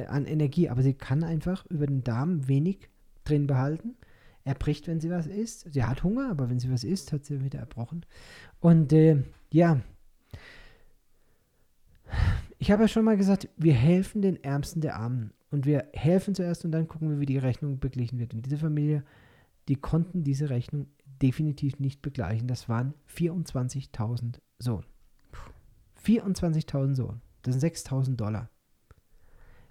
[0.08, 0.70] an Energie.
[0.70, 2.90] Aber sie kann einfach über den Darm wenig
[3.24, 3.96] drin behalten.
[4.44, 5.72] Er bricht, wenn sie was isst.
[5.72, 8.06] Sie hat Hunger, aber wenn sie was isst, hat sie wieder erbrochen.
[8.60, 9.82] Und äh, ja,
[12.62, 15.34] ich habe ja schon mal gesagt, wir helfen den Ärmsten der Armen.
[15.50, 18.36] Und wir helfen zuerst und dann gucken wir, wie die Rechnung beglichen wird.
[18.36, 19.04] Und diese Familie,
[19.68, 20.86] die konnten diese Rechnung
[21.24, 22.48] definitiv nicht begleichen.
[22.48, 24.86] Das waren 24.000 Sohn.
[26.06, 27.22] 24.000 Sohn.
[27.42, 28.48] Das sind 6.000 Dollar.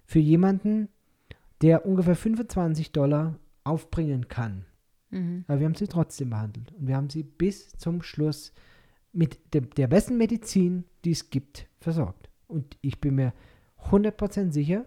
[0.05, 0.89] Für jemanden,
[1.61, 4.65] der ungefähr 25 Dollar aufbringen kann.
[5.11, 5.45] Mhm.
[5.47, 6.73] Aber wir haben sie trotzdem behandelt.
[6.73, 8.51] Und wir haben sie bis zum Schluss
[9.13, 12.30] mit de der besten Medizin, die es gibt, versorgt.
[12.51, 13.33] Und ich bin mir
[13.89, 14.85] 100% sicher,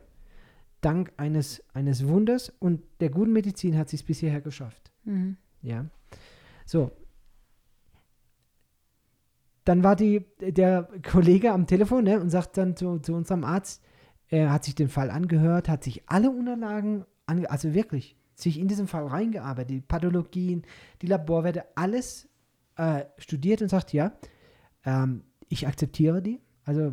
[0.80, 4.92] dank eines, eines Wunders und der guten Medizin hat sie es bis hierher geschafft.
[5.04, 5.36] Mhm.
[5.62, 5.86] Ja.
[6.66, 6.92] So.
[9.64, 13.82] Dann war die, der Kollege am Telefon ne, und sagt dann zu, zu unserem Arzt,
[14.28, 18.68] er hat sich den Fall angehört, hat sich alle Unterlagen, ange also wirklich, sich in
[18.68, 20.64] diesen Fall reingearbeitet, die Pathologien,
[21.00, 22.28] die Laborwerte, alles
[22.76, 24.12] äh, studiert und sagt, ja,
[24.84, 26.40] ähm, ich akzeptiere die.
[26.64, 26.92] Also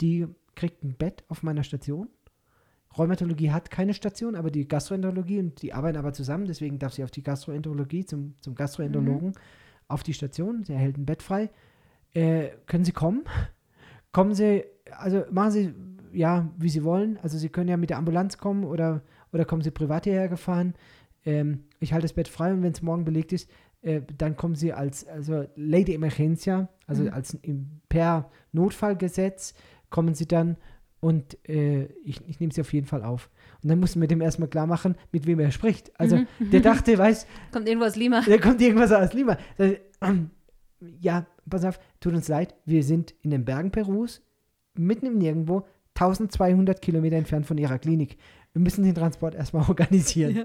[0.00, 2.08] die kriegt ein Bett auf meiner Station.
[2.96, 7.04] Rheumatologie hat keine Station, aber die Gastroenterologie und die arbeiten aber zusammen, deswegen darf sie
[7.04, 9.32] auf die Gastroenterologie zum, zum Gastroenterologen
[9.88, 10.64] auf die Station.
[10.64, 11.50] Sie erhält ein Bett frei.
[12.14, 13.24] Äh, können Sie kommen?
[14.12, 14.64] Kommen Sie,
[14.98, 15.74] also machen Sie
[16.12, 17.18] ja, wie Sie wollen.
[17.22, 19.00] Also Sie können ja mit der Ambulanz kommen oder,
[19.32, 20.74] oder kommen Sie privat hierher gefahren.
[21.24, 23.48] Ähm, ich halte das Bett frei und wenn es morgen belegt ist,
[23.80, 27.08] äh, dann kommen Sie als also Lady Emergencia, also Mhm.
[27.08, 29.54] als im, per Notfallgesetz
[29.92, 30.56] kommen Sie dann
[31.00, 33.30] und äh, ich, ich nehme Sie auf jeden Fall auf.
[33.62, 35.92] Und dann mussten wir dem erstmal klar machen, mit wem er spricht.
[36.00, 36.26] Also Mhm.
[36.50, 38.22] der dachte, weiß, Kommt irgendwo aus Lima.
[38.26, 39.38] da kommt irgendwas aus Lima.
[41.00, 44.20] Ja, pass auf, tut uns leid, wir sind in den Bergen Perus,
[44.74, 45.64] mitten im Nirgendwo,
[45.94, 48.16] 1200 Kilometer entfernt von ihrer Klinik.
[48.52, 50.34] Wir müssen den Transport erstmal organisieren.
[50.36, 50.44] Ja.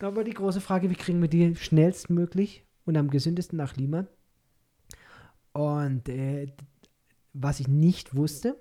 [0.00, 4.06] Aber die große Frage, wie kriegen wir die schnellstmöglich und am gesündesten nach Lima?
[5.52, 6.48] Und äh,
[7.32, 8.56] was ich nicht wusste,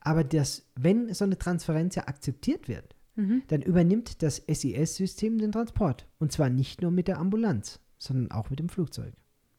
[0.00, 3.42] aber dass, wenn so eine Transferenz ja akzeptiert wird, Mhm.
[3.48, 6.06] dann übernimmt das SIS-System den Transport.
[6.18, 9.12] Und zwar nicht nur mit der Ambulanz, sondern auch mit dem Flugzeug.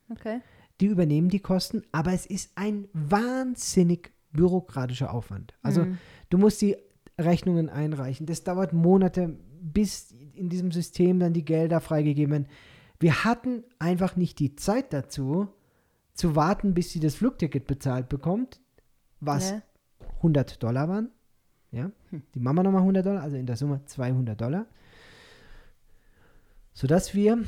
[0.10, 0.40] Okay.
[0.80, 5.54] Die übernehmen die Kosten, aber es ist ein wahnsinnig bürokratischer Aufwand.
[5.62, 5.98] Also Mhm.
[6.30, 6.76] du musst die
[7.20, 8.26] Rechnungen einreichen.
[8.26, 12.48] Das dauert Monate, bis in diesem System dann die Gelder freigegeben werden.
[13.00, 15.50] Wir hatten einfach nicht die Zeit dazu,
[16.14, 18.60] zu warten, bis sie das Flugticket bezahlt bekommt,
[19.20, 19.62] was Ja.
[20.18, 21.10] 100 Dollar waren.
[21.72, 22.24] Ja, Hm.
[22.36, 24.66] die Mama nochmal 100 Dollar, also in der Summe 200 Dollar.
[26.74, 27.44] Sodass wir,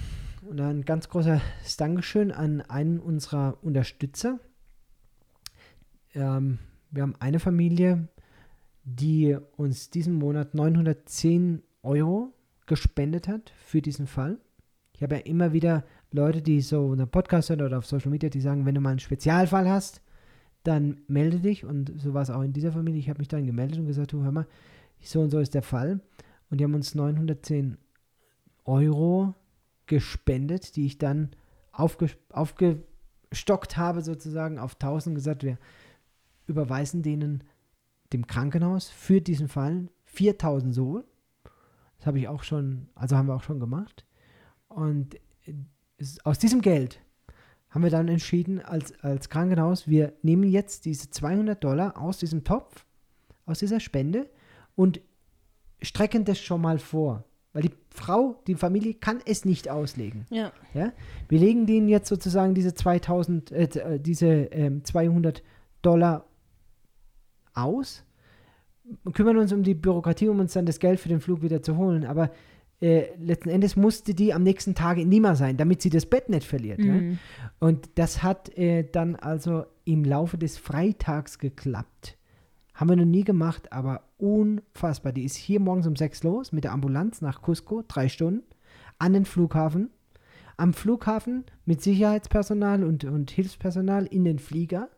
[0.48, 1.42] und ein ganz großer
[1.78, 4.40] Dankeschön an einen unserer Unterstützer,
[6.14, 6.60] ähm,
[6.92, 8.08] wir haben eine Familie,
[8.84, 12.34] die uns diesen Monat 910 Euro
[12.66, 14.38] gespendet hat für diesen Fall.
[14.94, 15.84] Ich habe ja immer wieder
[16.14, 18.92] Leute, die so einen Podcast hören oder auf Social Media, die sagen, wenn du mal
[18.92, 20.02] einen Spezialfall hast,
[20.64, 21.66] dann melde dich.
[21.66, 23.00] Und so war es auch in dieser Familie.
[23.00, 24.48] Ich habe mich dann gemeldet und gesagt, du, hör mal,
[25.02, 26.02] so und so ist der Fall.
[26.50, 27.78] Und die haben uns 910
[28.64, 29.34] Euro
[29.88, 31.32] gespendet, die ich dann
[31.72, 35.58] aufge, aufgestockt habe sozusagen auf 1000 gesagt, wir
[36.46, 37.44] überweisen denen
[38.14, 41.06] dem Krankenhaus für diesen Fall 4000 Sol.
[41.98, 44.06] Das habe ich auch schon, also haben wir auch schon gemacht.
[44.68, 45.18] Und
[46.24, 47.00] aus diesem Geld
[47.70, 52.44] haben wir dann entschieden als, als Krankenhaus, wir nehmen jetzt diese 200 Dollar aus diesem
[52.44, 52.86] Topf,
[53.46, 54.30] aus dieser Spende
[54.76, 55.02] und
[55.82, 57.24] strecken das schon mal vor.
[57.52, 60.26] Weil die Frau, die Familie kann es nicht auslegen.
[60.30, 60.52] Ja.
[60.74, 60.92] Ja?
[61.30, 65.44] Wir legen denen jetzt sozusagen diese 2000, äh, äh, diese ähm, 200
[65.84, 66.26] Dollar
[67.54, 68.04] aus,
[69.14, 71.78] kümmern uns um die Bürokratie, um uns dann das Geld für den Flug wieder zu
[71.78, 72.06] holen.
[72.06, 72.32] Aber
[72.84, 76.28] äh, letzten Endes musste die am nächsten Tag in Lima sein, damit sie das Bett
[76.28, 76.80] nicht verliert.
[76.80, 76.94] Ja?
[76.94, 77.20] Mhm.
[77.60, 82.18] Und das hat äh, dann also im Laufe des Freitags geklappt.
[82.74, 85.14] Haben wir noch nie gemacht, aber unfassbar.
[85.14, 88.44] Die ist hier morgens um sechs los mit der Ambulanz nach Cusco, drei Stunden,
[89.00, 89.90] an den Flughafen.
[90.58, 94.90] Am Flughafen mit Sicherheitspersonal und, und Hilfspersonal in den Flieger.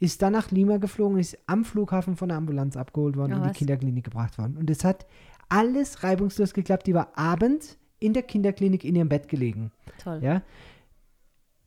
[0.00, 3.44] Ist dann nach Lima geflogen, ist am Flughafen von der Ambulanz abgeholt worden Ja, und
[3.44, 3.58] in die?
[3.58, 4.56] Kinderklinik gebracht worden.
[4.56, 5.06] Und es hat
[5.48, 6.86] alles reibungslos geklappt.
[6.86, 9.70] Die war abends in der Kinderklinik in ihrem Bett gelegen.
[10.02, 10.20] Toll.
[10.22, 10.42] Ja.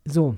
[0.06, 0.38] So.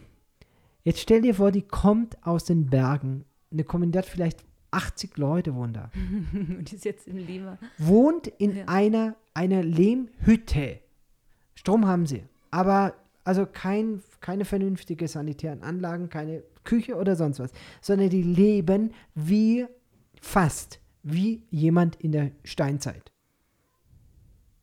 [0.83, 3.25] Jetzt stell dir vor, die kommt aus den Bergen.
[3.51, 5.91] Eine Kommandant vielleicht 80 Leute wohnen da.
[6.33, 7.57] Und die ist jetzt in Lima.
[7.77, 8.65] Wohnt in Ja.
[8.67, 10.79] einer, einer Lehmhütte.
[11.55, 12.23] Strom haben sie.
[12.51, 17.51] Aber also kein, keine vernünftige sanitären Anlagen, keine Küche oder sonst was.
[17.81, 19.65] Sondern die leben wie
[20.21, 23.08] fast wie jemand in der Steinzeit.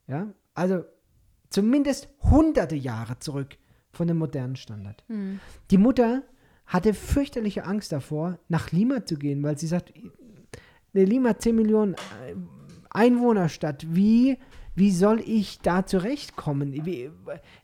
[0.08, 0.84] Ja, also
[1.50, 3.56] zumindest hunderte Jahre zurück
[3.92, 5.04] von dem modernen Standard.
[5.08, 5.40] Mhm.
[5.70, 6.22] Die Mutter
[6.66, 9.92] hatte fürchterliche Angst davor, nach Lima zu gehen, weil sie sagt,
[10.94, 12.34] eine Lima 10 Millionen äh,
[12.90, 14.38] Einwohnerstadt, wie,
[14.74, 16.72] wie soll ich da zurechtkommen?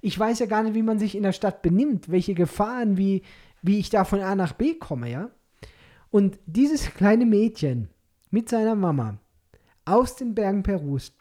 [0.00, 3.22] Ich weiß ja gar nicht, wie man sich in der Stadt benimmt, welche Gefahren, wie,
[3.62, 5.30] wie ich da von A nach B komme, ja?
[6.10, 7.88] Und dieses kleine Mädchen
[8.30, 9.18] mit seiner Mama
[9.86, 11.12] aus den Bergen Perus,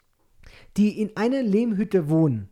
[0.76, 2.48] die in einer Lehmhütte wohnen,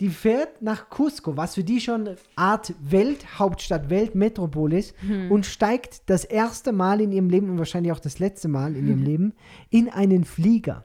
[0.00, 4.94] die fährt nach Cusco, was für die schon Art Welthauptstadt, Weltmetropol ist,
[5.28, 8.86] und steigt das erste Mal in ihrem Leben und wahrscheinlich auch das letzte Mal in
[8.86, 9.32] ihrem Leben
[9.70, 10.84] in einen Flieger.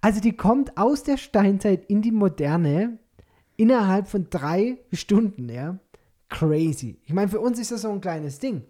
[0.00, 2.98] Also die kommt aus der Steinzeit in die Moderne
[3.56, 5.78] innerhalb von drei Stunden, ja.
[6.28, 7.00] Crazy.
[7.04, 8.62] Ich meine, für uns ist das so ein kleines Ding.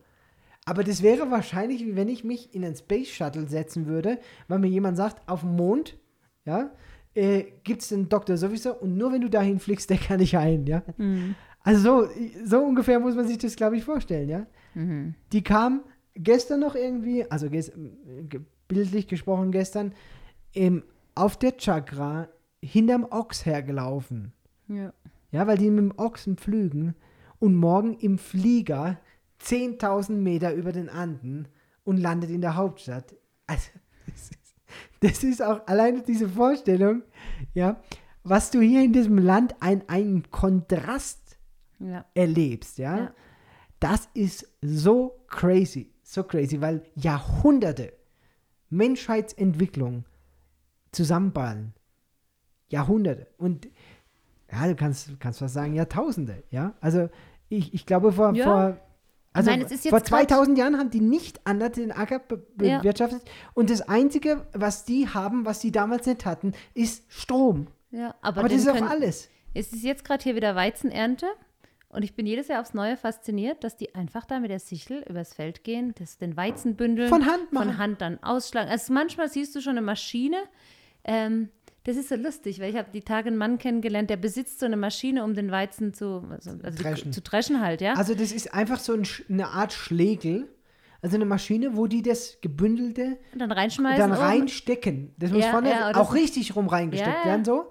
[0.64, 4.18] Aber das wäre wahrscheinlich, wie wenn ich mich in einen Space Shuttle setzen würde,
[4.48, 5.98] weil mir jemand sagt, auf dem Mond,
[6.44, 6.70] ja,
[7.14, 10.36] äh, gibt es den Doktor sowieso und nur wenn du dahin fliegst, der kann ich
[10.36, 10.82] ein, ja.
[11.62, 12.08] Also so,
[12.44, 14.46] so ungefähr muss man sich das, glaube ich, vorstellen, ja.
[15.32, 15.82] Die kam
[16.14, 17.72] gestern noch irgendwie, also ges
[18.28, 19.92] ge- bildlich gesprochen gestern,
[20.54, 20.82] ähm,
[21.14, 22.28] auf der Chakra
[22.62, 24.32] hinterm Ochs hergelaufen.
[24.68, 24.92] Ja.
[25.32, 26.94] Ja, weil die mit dem Ochsen pflügen
[27.38, 28.98] und morgen im Flieger
[29.42, 31.48] 10.000 Meter über den Anden
[31.84, 33.14] und landet in der Hauptstadt.
[33.46, 33.70] Also,
[35.00, 37.02] das ist, auch alleine diese Vorstellung,
[37.54, 37.80] ja,
[38.22, 41.38] was du hier in diesem Land ein, einen Kontrast
[41.78, 42.04] Ja.
[42.14, 43.14] erlebst, ja, Ja.
[43.80, 47.92] das ist so crazy, so crazy, weil Jahrhunderte
[48.68, 50.04] Menschheitsentwicklung
[50.92, 51.74] zusammenballen.
[52.68, 53.26] Jahrhunderte.
[53.36, 53.68] Und
[54.50, 56.74] ja, du kannst, kannst was sagen, Jahrtausende, ja.
[56.80, 57.08] Also
[57.48, 58.44] ich, ich glaube vor, Ja.
[58.44, 58.78] vor
[59.32, 62.18] also meine, es ist jetzt vor grad- 2000 Jahren haben die nicht anders den Acker
[62.18, 62.78] be Ja.
[62.78, 63.22] bewirtschaftet.
[63.54, 67.68] Und das Einzige, was die haben, was die damals nicht hatten, ist Strom.
[67.90, 68.14] ja.
[68.22, 69.28] Aber, Aber, das ist auch alles.
[69.54, 71.26] Es ist jetzt gerade hier wieder Weizenernte
[71.88, 75.04] und ich bin jedes Jahr aufs Neue fasziniert, dass die einfach da mit der Sichel
[75.08, 77.68] übers Feld gehen, das den Weizen bündeln, Von Hand machen.
[77.70, 78.70] von Hand dann ausschlagen.
[78.70, 80.36] Also manchmal siehst du schon eine Maschine.
[81.02, 81.48] Ähm,
[81.84, 84.66] das ist so lustig, weil ich habe die Tage einen Mann kennengelernt, der besitzt so
[84.66, 87.12] eine Maschine, um den Weizen zu, also, also Dreschen.
[87.12, 87.94] zu dreschen halt, ja.
[87.94, 90.48] Also das ist einfach so ein, eine Art Schlegel.
[91.02, 93.98] Also eine Maschine, wo die das gebündelte und dann reinschmeißen.
[93.98, 94.20] dann oben.
[94.20, 95.14] reinstecken.
[95.16, 97.70] Das muss Ja, vorne ja, auch richtig rum reingesteckt Ja, werden so.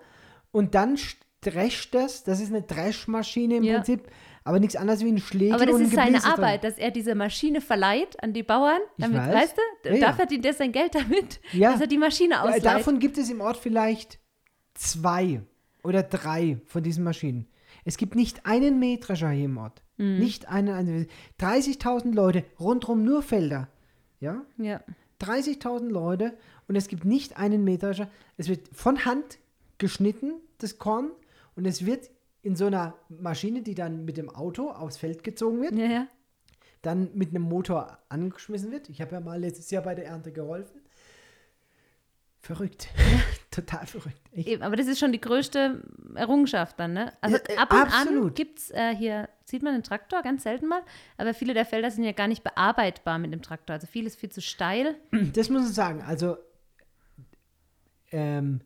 [0.51, 0.97] Und dann
[1.41, 2.23] drescht das.
[2.23, 3.67] Das ist eine Dreschmaschine im.
[3.67, 4.07] Prinzip,
[4.49, 6.23] aber nichts anderes wie ein Schlegel Aber das und ist seine.
[6.23, 8.79] Arbeit, dass er diese Maschine verleiht an die Bauern.
[8.97, 9.35] Damit, weiß.
[9.35, 10.07] weißt du, Ja, ja.
[10.07, 11.71] da verdient er sein Geld damit, Ja.
[11.71, 12.65] dass er die Maschine Ja, ausleiht.
[12.65, 14.19] Davon gibt es im Ort vielleicht
[14.73, 15.41] zwei
[15.83, 17.47] oder drei von diesen Maschinen.
[17.85, 19.81] Es gibt nicht einen Mähdrescher hier im Ort.
[19.97, 20.17] Mhm.
[20.19, 21.07] Nicht einen einzigen.
[21.39, 23.69] 30.000 Leute, rundherum nur Felder.
[24.19, 24.41] Ja?
[24.57, 24.81] ja.
[25.21, 26.33] 30.000 Leute
[26.67, 28.09] und es gibt nicht einen Mähdrescher.
[28.37, 29.37] Es wird von Hand
[29.77, 31.11] geschnitten, das Korn,
[31.55, 32.09] und es wird
[32.41, 36.07] in so einer Maschine, die dann mit dem Auto aufs Feld gezogen wird, Ja, ja.
[36.81, 38.89] dann mit einem Motor angeschmissen wird.
[38.89, 40.81] Ich habe ja mal letztes Jahr bei der Ernte geholfen.
[42.41, 42.87] Verrückt.
[43.51, 44.21] Total verrückt.
[44.31, 45.83] Eben, aber das ist schon die größte
[46.15, 47.11] Errungenschaft dann, ne?
[47.19, 48.35] Also Ja, äh, ab und an absolut.
[48.35, 50.81] gibt es äh, hier, sieht man einen Traktor, ganz selten mal,
[51.17, 53.73] aber viele der Felder sind ja gar nicht bearbeitbar mit dem Traktor.
[53.73, 54.95] Also viel ist viel zu steil.
[55.33, 56.01] Das muss ich sagen.
[56.01, 56.37] Also,
[58.11, 58.61] ähm,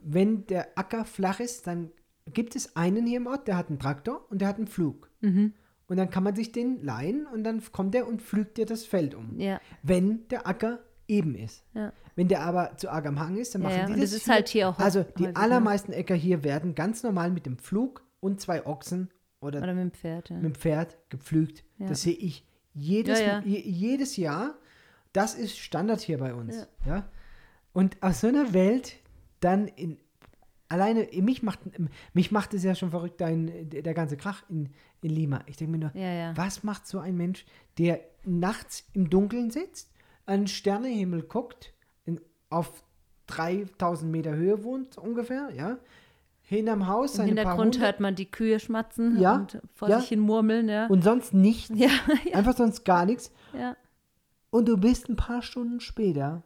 [0.00, 1.90] wenn der Acker flach ist, dann
[2.32, 5.10] gibt es einen hier im Ort, der hat einen Traktor und der hat einen Flug.
[5.20, 5.54] Mhm.
[5.88, 8.84] Und dann kann man sich den leihen und dann kommt er und pflügt dir das
[8.84, 9.38] Feld um.
[9.38, 11.64] Ja, Wenn der Acker eben ist.
[11.74, 11.92] ja.
[12.16, 14.10] Wenn der aber zu arg am Hang ist, dann machen ja, die das.
[14.10, 15.36] das ist halt hier auch Also die ne?
[15.36, 19.10] allermeisten Äcker hier werden ganz normal mit dem Flug und zwei Ochsen
[19.40, 20.36] oder, Oder mit dem Pferd, ja.
[20.36, 21.62] mit dem Pferd gepflügt.
[21.78, 24.54] Das sehe ich jedes, jedes Jahr.
[25.12, 26.66] Das ist Standard hier bei uns.
[26.86, 27.06] Ja.
[27.74, 28.96] Und aus so einer Welt
[29.40, 29.98] dann in
[30.68, 31.60] alleine mich macht
[32.12, 35.40] mich macht es ja schon verrückt dein der ganze Krach in, in Lima.
[35.46, 36.36] Ich denke mir nur, Ja, ja.
[36.36, 37.44] was macht so ein Mensch,
[37.78, 39.92] der nachts im Dunkeln sitzt,
[40.24, 41.72] an den Sternehimmel guckt,
[42.04, 42.82] in, auf
[43.28, 45.78] 3000 Meter Höhe wohnt ungefähr, ja,
[46.42, 50.00] hinterm Haus Im seine paar Hintergrund hört man die Kühe schmatzen Ja, und vor ja.
[50.00, 50.86] sich hin murmeln, ja.
[50.86, 51.72] und sonst nichts,
[52.32, 53.32] einfach sonst gar nichts.
[54.50, 56.42] Und du bist ein paar Stunden später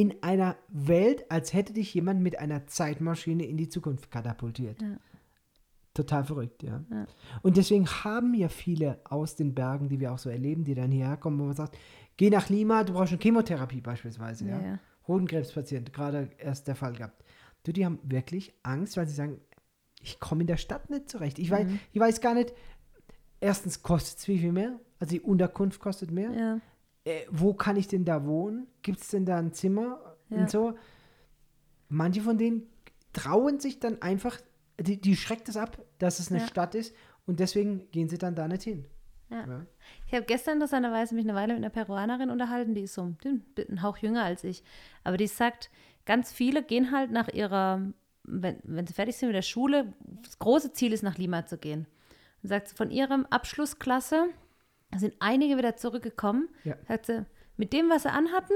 [0.00, 4.80] in einer Welt, als hätte dich jemand mit einer Zeitmaschine in die Zukunft katapultiert.
[4.80, 4.96] Ja.
[5.92, 6.82] Total verrückt, ja.
[6.90, 7.06] Ja.
[7.42, 10.90] Und deswegen haben ja viele aus den Bergen, die wir auch so erleben, die dann
[10.92, 11.76] hierher kommen, wo man sagt,
[12.16, 14.60] geh nach Lima, du brauchst eine Chemotherapie beispielsweise, ja.
[14.60, 14.78] Ja.
[15.08, 17.24] Hodenkrebspatient, gerade erst der Fall gehabt.
[17.64, 19.38] Du, die haben wirklich Angst, weil sie sagen,
[20.00, 21.38] ich komme in der Stadt nicht zurecht.
[21.38, 21.80] Ich weiß, Mhm.
[21.92, 22.54] ich weiß gar nicht,
[23.40, 26.30] erstens kostet es viel, viel mehr, also die Unterkunft kostet mehr.
[26.32, 26.60] ja.
[27.10, 28.66] Äh, wo kann ich denn da wohnen?
[28.82, 30.38] Gibt es denn da ein Zimmer Ja.
[30.38, 30.74] und so?
[31.88, 32.68] Manche von denen
[33.12, 34.38] trauen sich dann einfach,
[34.78, 36.46] die, die schreckt es ab, dass es eine Ja.
[36.46, 36.94] Stadt ist
[37.26, 38.86] und deswegen gehen sie dann da nicht hin.
[39.28, 39.46] Ja.
[39.46, 39.66] Ja.
[40.06, 43.44] Ich habe gestern interessanterweise mich eine Weile mit einer Peruanerin unterhalten, die ist so ein,
[43.68, 44.62] ein Hauch jünger als ich.
[45.04, 45.70] Aber die sagt,
[46.04, 47.80] ganz viele gehen halt nach ihrer,
[48.24, 49.92] wenn, wenn sie fertig sind mit der Schule,
[50.22, 51.86] das große Ziel ist, nach Lima zu gehen.
[52.42, 54.26] Und sagt sie, von ihrem Abschlussklasse
[54.98, 56.48] sind einige wieder zurückgekommen.
[56.64, 56.74] Ja.
[56.88, 57.24] Sagt sie,
[57.56, 58.54] mit dem, was sie anhatten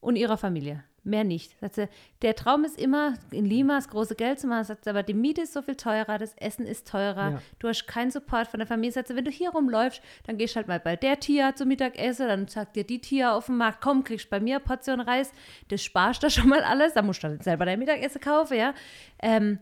[0.00, 0.82] und ihrer Familie.
[1.04, 1.56] Mehr nicht.
[1.60, 1.88] Sagt sie,
[2.22, 4.64] der Traum ist immer, in Lima das große Geld zu machen.
[4.64, 7.42] Sagt sie, aber die Miete ist so viel teurer, das Essen ist teurer, Ja.
[7.60, 8.90] du hast keinen Support von der Familie.
[8.90, 12.26] Sagt sie, wenn du hier rumläufst, dann gehst halt mal bei der Tia zum Mittagessen,
[12.26, 15.30] dann sagt dir die Tia auf dem Markt, komm, kriegst bei mir eine Portion Reis,
[15.68, 18.74] das sparst du schon mal alles, dann musst du dann selber dein Mittagessen kaufen, ja.
[19.22, 19.60] Ähm,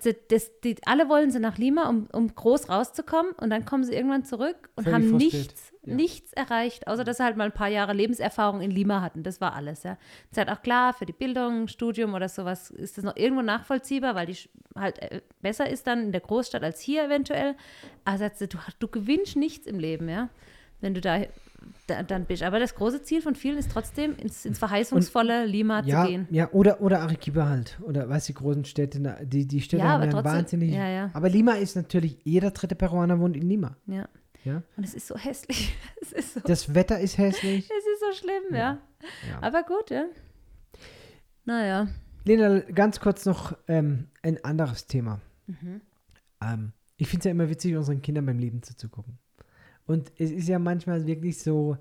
[0.00, 3.82] sie, das, die, alle wollen sie nach Lima, um, um groß rauszukommen und dann kommen
[3.84, 5.94] sie irgendwann zurück und Völlig haben nichts, Ja.
[5.94, 9.24] nichts erreicht, außer dass sie halt mal ein paar Jahre Lebenserfahrung in Lima hatten.
[9.24, 9.94] Das war alles, ja.
[10.30, 13.42] Das ist halt auch klar, für die Bildung, Studium oder sowas ist das noch irgendwo
[13.42, 14.36] nachvollziehbar, weil die
[14.76, 17.56] halt äh, besser ist dann in der Großstadt als hier eventuell.
[18.34, 20.28] Sie, du, du gewinnst nichts im Leben, ja,
[20.82, 21.22] wenn du da,
[21.86, 22.42] da dann bist.
[22.42, 26.26] Aber das große Ziel von vielen ist trotzdem, ins, ins verheißungsvolle Lima Ja, zu gehen.
[26.30, 27.78] ja, oder, oder Arequipa halt.
[27.82, 30.70] Oder was die großen Städte, die, die Städte Ja, haben aber ja trotzdem- wahnsinnig.
[30.74, 31.10] ja, ja.
[31.14, 33.76] Aber Lima ist natürlich, jeder dritte Peruaner wohnt in Lima.
[33.86, 34.08] Ja.
[34.44, 34.62] Ja?
[34.76, 35.72] Und es ist so hässlich.
[36.10, 37.64] Ist so, Das Wetter ist hässlich.
[37.70, 38.78] es ist so schlimm, ja.
[39.30, 39.40] Ja.
[39.40, 40.04] Aber gut, ja.
[41.44, 41.88] Naja.
[42.24, 45.20] Lena, ganz kurz noch ähm, ein anderes Thema.
[45.46, 45.80] Mhm.
[46.42, 49.18] Ähm, ich finde es ja immer witzig, unseren Kindern beim Leben zuzugucken.
[49.92, 51.76] Und es ist ja manchmal wirklich so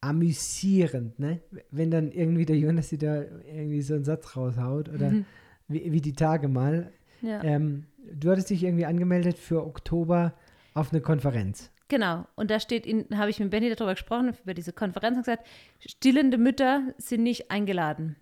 [0.00, 1.40] amüsierend, ne?
[1.70, 5.24] Wenn dann irgendwie der Jonas da irgendwie so einen Satz raushaut oder Mhm.
[5.66, 6.92] wie, wie die Tage mal.
[7.20, 7.42] Ja.
[7.42, 10.34] Ähm, du hattest dich irgendwie angemeldet für Oktober
[10.74, 11.70] auf eine Konferenz.
[11.88, 12.26] Genau.
[12.36, 15.46] Und da steht, habe ich mit Benny darüber gesprochen, über diese Konferenz und gesagt,
[15.80, 18.14] stillende Mütter sind nicht eingeladen.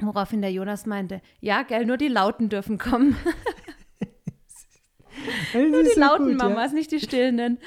[0.00, 3.16] Woraufhin der Jonas meinte, ja, gell, nur die Lauten dürfen kommen.
[5.54, 7.58] nur die lauten Mamas, nicht die stillenden.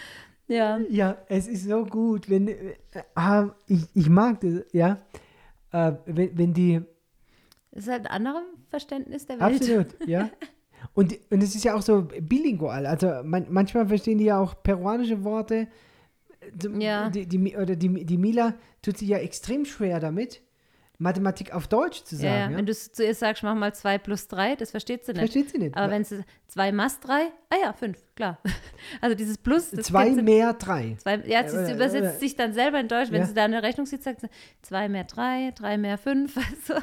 [0.48, 0.80] Ja.
[0.90, 2.76] Ja, es ist so gut, wenn äh,
[3.16, 4.98] ah, ich, ich mag das, ja.
[5.72, 6.82] Äh, wenn, wenn die
[7.72, 9.56] Das ist halt ein anderes Verständnis der Welt.
[9.56, 10.30] Absolut, ja.
[10.94, 12.86] Und, und es ist ja auch so bilingual.
[12.86, 15.68] Also man, manchmal verstehen die ja auch peruanische Worte.
[16.80, 17.10] Ja.
[17.10, 20.42] Die, die, oder die, die Mila tut sich ja extrem schwer damit,
[21.00, 22.34] Mathematik auf Deutsch zu Ja, sagen.
[22.36, 22.50] ja.
[22.52, 25.20] Ja, Wenn du zu ihr sagst, mach mal 2 plus 3, das versteht sie nicht.
[25.32, 25.78] Versteht sie nicht.
[25.78, 27.14] Aber wenn sie 2 maß 3,
[27.52, 28.40] ah ja, 5, klar.
[29.02, 30.96] Also dieses Plus, das Zwei kennt sie- mehr drei.
[31.00, 33.12] Zwei, ja, sie Oder- übersetzt oder- sich dann selber in Deutsch.
[33.12, 33.28] Wenn Ja.
[33.28, 34.30] sie da eine Rechnung sieht, sagt sie
[34.64, 36.36] 2 mehr 3, 3 mehr 5.
[36.70, 36.82] Also,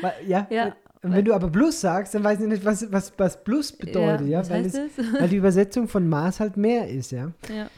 [0.00, 0.76] Weil- Ja, Ja.
[1.02, 4.26] Und wenn du aber Plus sagst, dann weiß ich nicht, was, was, was Plus bedeutet,
[4.28, 7.30] ja, was weil, es, weil die Übersetzung von Maß halt mehr ist, ja.
[7.48, 7.68] ja.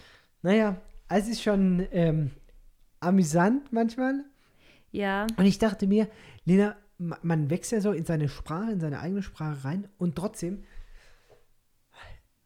[0.41, 0.77] Naja,
[1.11, 2.31] es ist schon ähm,
[3.01, 4.25] amüsant manchmal.
[4.93, 6.09] Ja, Und ich dachte mir,
[6.45, 10.17] Lena, ma- man wächst ja so in seine Sprache, in seine eigene Sprache rein und
[10.17, 10.65] trotzdem,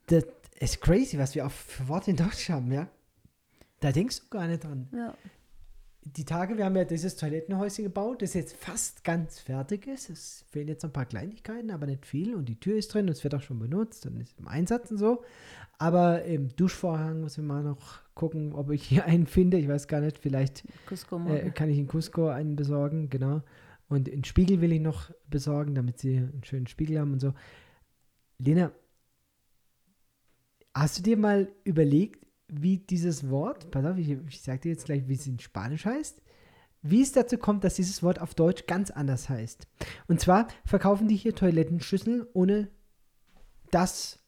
[0.06, 0.24] das
[0.58, 2.88] ist crazy, was wir auch für Worte in Deutsch haben, ja.
[3.80, 4.88] Da denkst du gar nicht dran.
[4.94, 5.14] ja.
[6.04, 10.10] Die Tage, wir haben ja dieses Toilettenhäuschen gebaut, das jetzt fast ganz fertig ist.
[10.10, 12.34] Es fehlen jetzt noch ein paar Kleinigkeiten, aber nicht viel.
[12.34, 14.90] Und die Tür ist drin und es wird auch schon benutzt und ist im Einsatz
[14.90, 15.22] und so.
[15.78, 19.58] Aber im Duschvorhang muss ich mal noch gucken, ob ich hier einen finde.
[19.58, 20.64] Ich weiß gar nicht, vielleicht
[21.28, 23.42] äh, kann ich in Cusco einen besorgen, genau.
[23.88, 27.32] Und einen Spiegel will ich noch besorgen, damit sie einen schönen Spiegel haben und so.
[28.38, 28.72] Lena,
[30.74, 34.84] hast du dir mal überlegt, wie dieses Wort, pass auf, ich, ich sag dir jetzt
[34.84, 36.20] gleich, wie es in Spanisch heißt,
[36.82, 39.66] wie es dazu kommt, dass dieses Wort auf Deutsch ganz anders heißt.
[40.08, 42.68] Und zwar verkaufen die hier Toilettenschüsseln ohne
[43.70, 44.18] das,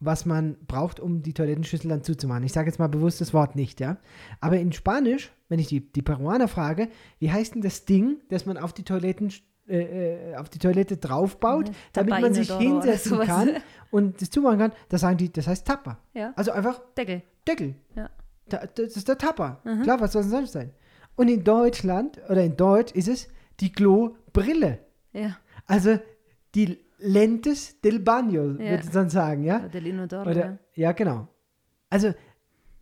[0.00, 2.44] was man braucht, um die Toilettenschüssel dann zuzumachen.
[2.44, 3.98] Ich sage jetzt mal bewusst das Wort nicht, ja.
[4.40, 6.88] Aber in Spanisch, wenn ich die, die Peruaner frage,
[7.18, 9.32] wie heißt denn das Ding, das man auf die Toiletten
[9.68, 13.50] äh, äh, auf die Toilette draufbaut, Ja, damit Tapa man sich Inodoro hinsetzen kann
[13.90, 15.98] und das zumachen kann, da sagen die, das heißt Tapper.
[16.14, 17.22] Ja, Also einfach Deckel.
[17.46, 17.74] Deckel.
[17.94, 18.10] Ja.
[18.48, 19.60] Da, das ist der Tapper.
[19.64, 19.82] Mhm.
[19.82, 20.72] Klar, was soll es sonst sein?
[21.16, 23.28] Und in Deutschland oder in Deutsch ist es
[23.60, 24.78] die Klobrille.
[25.12, 25.36] Ja.
[25.66, 25.98] Also
[26.54, 28.70] die Lentes del Baño, Ja.
[28.70, 29.64] würde ich dann sagen, ja?
[29.64, 30.30] Oder Linodoro.
[30.30, 30.58] Oder, ja.
[30.74, 31.28] ja, genau.
[31.90, 32.12] Also,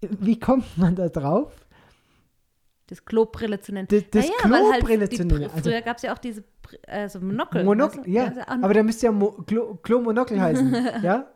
[0.01, 1.66] wie kommt man da drauf?
[2.89, 3.89] Das Klobrille zu nennen.
[3.91, 6.45] Das- das naja, halt Klobrille die zu nennen, also- früher gab es ja auch diese
[6.87, 7.65] also Monokel.
[7.65, 8.11] Monokel, du?
[8.11, 8.33] ja.
[8.47, 10.73] auch- Aber da müsste ja Mo Klo, Klo-Monokel heißen,
[11.03, 11.27] ja?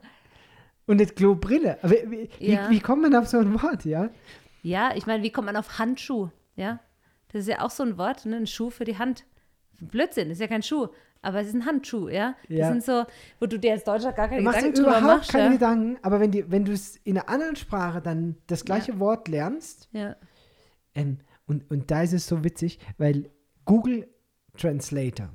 [0.87, 1.79] Und nicht Klobrille.
[1.83, 2.69] Aber wie, wie, Ja.
[2.71, 4.11] wie kommt man auf so ein Wort, ja?
[4.63, 6.29] ja, ich meine, wie kommt man auf Handschuh?
[6.57, 6.81] Ja,
[7.33, 8.37] das ist ja auch so ein Wort, ne?
[8.37, 9.25] ein Schuh für die Hand.
[9.81, 10.89] Blödsinn, das ist ja kein Schuh,
[11.23, 12.35] aber es ist ein Handschuh, ja.
[12.49, 12.69] Das Ja.
[12.69, 13.05] sind so,
[13.39, 15.31] wo du dir als Deutscher gar keine machst dir Gedanken drüber überhaupt machst.
[15.33, 15.51] keine Ja.
[15.53, 19.29] Gedanken, aber wenn, die, wenn du es in einer anderen Sprache dann das gleiche Wort
[19.29, 20.17] lernst, ja.
[20.95, 21.19] ähm,
[21.51, 23.29] und, und da ist es so witzig, weil
[23.65, 24.09] Google
[24.57, 25.31] Translator,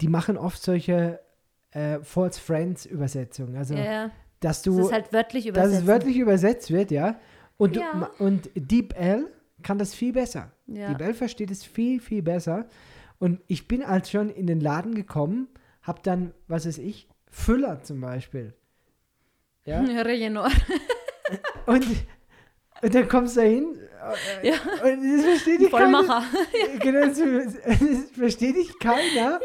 [0.00, 1.20] die machen oft solche
[1.70, 3.56] äh, False Friends Übersetzung.
[3.56, 4.10] Also, ja.
[4.40, 5.80] dass Das du, ist halt wörtlich dass übersetzt.
[5.82, 7.18] es wörtlich übersetzt wird, ja.
[7.56, 8.10] Und, Ja.
[8.18, 9.28] Und DeepL
[9.62, 10.50] kann das viel besser.
[10.66, 10.92] Ja.
[10.92, 12.66] DeepL versteht es viel, viel besser.
[13.18, 15.48] Und ich bin als schon in den Laden gekommen,
[15.82, 18.54] habe dann, was weiß ich, Füller zum Beispiel.
[19.64, 19.80] Ja.
[20.02, 20.50] Regenor.
[21.66, 21.86] Und,
[22.82, 23.78] und dann kommst du da hin
[24.42, 24.54] äh, Ja.
[24.84, 26.02] und das versteht dich keiner.
[26.04, 26.24] Vollmacher.
[26.80, 29.40] Genau, das, das versteht dich keiner,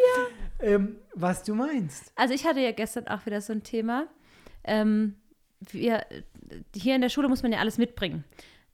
[0.59, 2.11] ähm, was du meinst.
[2.15, 4.07] Also ich hatte ja gestern auch wieder so ein Thema.
[4.63, 5.15] Ähm,
[5.71, 6.05] wir,
[6.75, 8.23] hier in der Schule muss man ja alles mitbringen.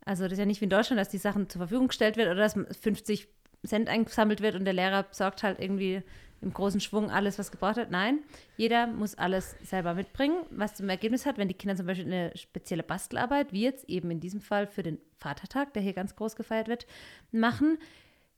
[0.06, 2.28] Also das ist ja nicht wie in Deutschland, dass die Sachen zur Verfügung gestellt wird
[2.28, 3.28] oder dass 50
[3.66, 6.04] Cent eingesammelt wird und der Lehrer besorgt halt irgendwie
[6.42, 7.92] im großen Schwung alles, was gebraucht wird.
[7.92, 8.20] Nein,
[8.58, 12.36] jeder muss alles selber mitbringen, was zum Ergebnis hat, wenn die Kinder zum Beispiel eine
[12.36, 16.36] spezielle Bastelarbeit, wie jetzt eben in diesem Fall für den Vatertag, der hier ganz groß
[16.36, 16.86] gefeiert wird,
[17.32, 17.78] machen,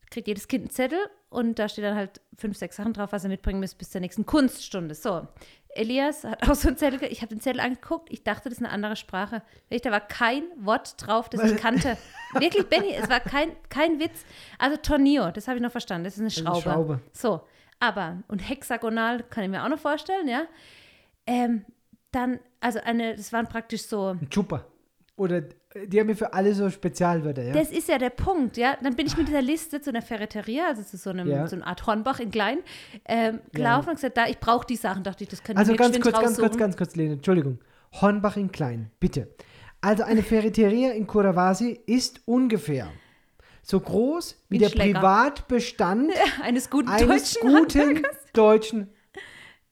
[0.09, 3.23] kriegt jedes Kind einen Zettel und da steht dann halt fünf, sechs Sachen drauf, was
[3.23, 4.95] er mitbringen muss bis zur nächsten Kunststunde.
[4.95, 5.27] So,
[5.69, 8.63] Elias hat auch so einen Zettel, ich habe den Zettel angeguckt, ich dachte, das ist
[8.63, 9.41] eine andere Sprache.
[9.69, 11.97] Da war kein Wort drauf, das ich kannte.
[12.33, 14.25] Wirklich, Benny, es war kein, kein Witz.
[14.57, 16.61] Also Tornillo, das habe ich noch verstanden, das ist eine ist eine Schraube.
[16.61, 16.99] Schraube.
[17.11, 17.41] So,
[17.79, 20.43] aber, und hexagonal kann ich mir auch noch vorstellen, ja.
[21.25, 21.65] Ähm,
[22.11, 24.65] dann, also eine, das waren praktisch so, Ein Chupper.
[25.15, 25.41] Oder
[25.85, 27.53] die haben mir für alle so Spezialwörter, ja?
[27.53, 28.77] Das ist ja der Punkt, ja.
[28.81, 31.47] Dann bin ich mit dieser Liste zu einer Ferreteria, also zu so, einem, Ja.
[31.47, 32.59] so einer Art Hornbach in Klein,
[33.05, 35.03] ähm, gelaufen und gesagt, da, ich brauche die Sachen.
[35.03, 37.59] Dachte ich, das können Also wir ganz geschwind kurz, ganz kurz, ganz kurz, Lene, Entschuldigung.
[37.93, 39.27] Hornbach in Klein, bitte.
[39.81, 42.89] Also eine Ferreteria in Curavasi ist ungefähr
[43.69, 44.69] so groß wie der.
[44.69, 46.11] Privatbestand
[46.41, 48.17] Eines guten eines deutschen guten Handwerkers.
[48.33, 48.93] deutschen,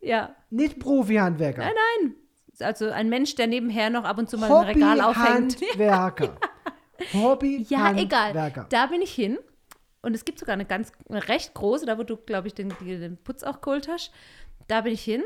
[0.01, 1.61] Ja, nicht Profi-Handwerker.
[1.63, 2.15] nein, nein.
[2.59, 5.55] Also ein Mensch, der nebenher noch ab und zu mal ein Regal aufhängt.
[5.55, 6.35] Hobby-Handwerker.
[7.11, 8.29] Ja, egal.
[8.31, 8.67] Hobby-Handwerker.
[8.69, 9.37] Da bin ich hin.
[10.01, 12.73] Und es gibt sogar eine ganz, eine recht große, da wo du, glaube ich, den,
[12.79, 14.11] den Putz auch geholt hast.
[14.67, 15.21] Da bin ich hin.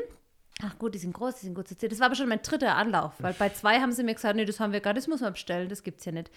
[0.62, 1.90] Ach gut, die sind groß, die sind gut sortiert.
[1.92, 4.44] Das war aber schon mein dritter Anlauf, weil bei zwei haben sie mir gesagt, nee,
[4.44, 6.30] das haben wir gar, das muss man bestellen, das gibt's ja nicht.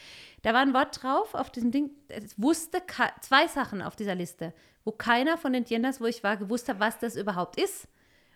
[0.43, 2.81] Da war ein Wort drauf auf diesem Ding, es wusste
[3.21, 4.53] zwei Sachen auf dieser Liste,
[4.85, 7.87] wo keiner von den Genders, wo ich war, gewusst hat, was das überhaupt ist.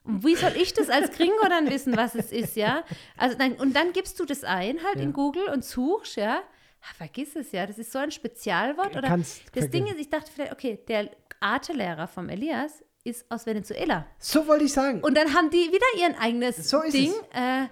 [0.03, 2.83] Und wie soll ich das als Gringo dann wissen, was es ist, ja?
[3.17, 5.01] Also dann, und dann gibst du das ein halt Ja.
[5.01, 6.39] in Google und suchst, ja?
[6.81, 7.65] Ah, vergiss es, ja.
[7.65, 8.95] Das ist so ein Spezialwort.
[8.95, 9.95] Oder Kannst das Ding vergessen.
[9.95, 11.09] ist, ich dachte vielleicht, okay, der
[11.41, 14.05] Arte-Lehrer vom Elias ist aus Venezuela.
[14.19, 15.01] So wollte ich sagen.
[15.01, 17.11] Und dann haben die wieder ihren eigenes So Ding.
[17.31, 17.39] es.
[17.39, 17.67] Äh,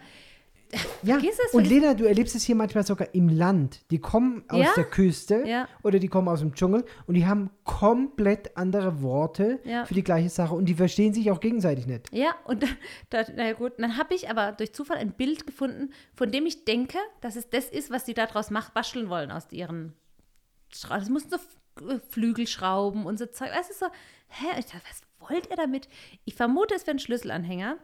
[1.03, 1.17] ja.
[1.17, 3.79] es, Und Lena, du erlebst es hier manchmal sogar im Land.
[3.91, 4.73] Die kommen aus Ja?
[4.75, 5.67] der Küste Ja.
[5.83, 9.86] oder die kommen aus dem Dschungel und die haben komplett andere Worte Ja.
[9.86, 12.11] für die gleiche Sache und die verstehen sich auch gegenseitig nicht.
[12.11, 12.67] ja, und da,
[13.09, 16.65] da, na gut, dann habe ich aber durch Zufall ein Bild gefunden, von dem ich
[16.65, 19.93] denke, dass es das ist, was die daraus mach, basteln wollen aus ihren
[20.73, 20.99] Schrauben.
[20.99, 21.38] Das mussten so
[22.09, 23.49] Flügelschrauben und so Zeug.
[23.59, 23.86] Es ist so,
[24.29, 24.45] hä?
[24.59, 25.88] Ich dachte, was wollt ihr damit?
[26.26, 27.78] Ich vermute, es wäre ein Schlüsselanhänger,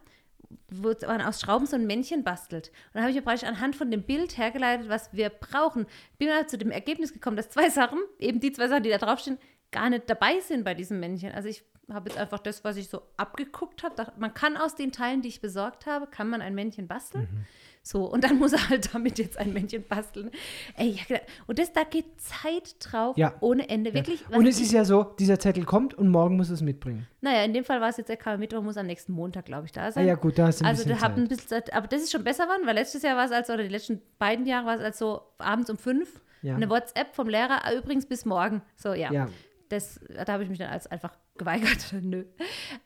[0.70, 2.70] wo man aus Schrauben so ein Männchen bastelt.
[2.70, 5.86] Und dann habe ich ja praktisch anhand von dem Bild hergeleitet, was wir brauchen.
[6.18, 8.98] Bin dann zu dem Ergebnis gekommen, dass zwei Sachen, eben die zwei Sachen, die da
[8.98, 9.38] draufstehen,
[9.72, 11.32] gar nicht dabei sind bei diesem Männchen.
[11.32, 14.12] Also ich habe jetzt einfach das, was ich so abgeguckt habe.
[14.18, 17.28] Man kann aus den Teilen, die ich besorgt habe, kann man ein Männchen basteln.
[17.32, 17.46] Mhm.
[17.84, 20.30] So, und dann muss er halt damit jetzt ein Männchen basteln.
[20.76, 23.34] Ey, gedacht, und das, da geht Zeit drauf Ja.
[23.40, 23.92] ohne Ende.
[23.94, 24.24] Wirklich.
[24.30, 27.08] Und was es ist ja so, dieser Zettel kommt und morgen muss es mitbringen.
[27.22, 29.66] naja, in dem Fall war es jetzt, er kam Mittwoch, muss am nächsten Montag, glaube
[29.66, 30.06] ich, da sein.
[30.06, 31.30] ja gut, da hast du ein Also bisschen hab ein Zeit.
[31.30, 33.64] bisschen Zeit, aber das ist schon besser geworden, weil letztes Jahr war es als, oder
[33.64, 36.56] die letzten beiden Jahre war es als so abends um fünf, Ja.
[36.56, 38.62] eine WhatsApp vom Lehrer, ah, übrigens bis morgen.
[38.76, 39.12] So, ja.
[39.12, 39.28] Ja.
[39.70, 41.94] Das, da habe ich mich dann als einfach geweigert.
[42.02, 42.26] Nö.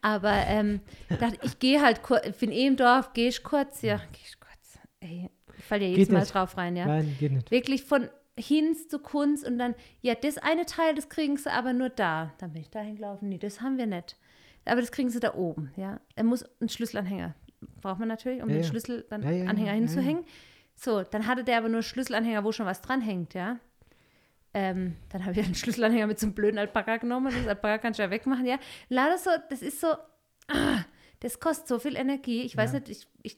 [0.02, 0.80] Aber ähm,
[1.20, 2.00] dachte, ich gehe halt
[2.40, 4.45] bin eh im Dorf, gehe ich kurz, ja, gehe ich kurz.
[5.06, 6.34] Ey, ich falle ja jedes Geht Mal nicht.
[6.34, 6.86] drauf rein, ja.
[6.86, 7.52] Nein, geht nicht.
[7.52, 11.74] Wirklich von Hinz zu Kunst und dann, ja, das eine Teil, das kriegen sie aber
[11.74, 12.34] nur da.
[12.40, 14.18] Dann bin ich da hingelaufen, nee, das haben wir nicht.
[14.66, 16.00] Aber das kriegen sie da oben, ja.
[16.16, 17.36] Er muss einen Schlüsselanhänger,
[17.82, 18.68] braucht man natürlich, um Ja, den ja.
[18.70, 20.26] Schlüssel dann Ja, Anhänger hinzuhängen.
[20.76, 23.60] So, dann hatte der aber nur Schlüsselanhänger, wo schon was dranhängt, ja.
[24.54, 28.00] Ähm, dann habe ich einen Schlüsselanhänger mit so einem blöden Alpaka genommen das Alpaka kannst
[28.00, 28.58] du ja wegmachen, ja.
[28.90, 29.88] Leider so, das ist so,
[30.48, 30.84] ah,
[31.20, 32.42] das kostet so viel Energie.
[32.42, 33.38] Ich weiß nicht, ich, ich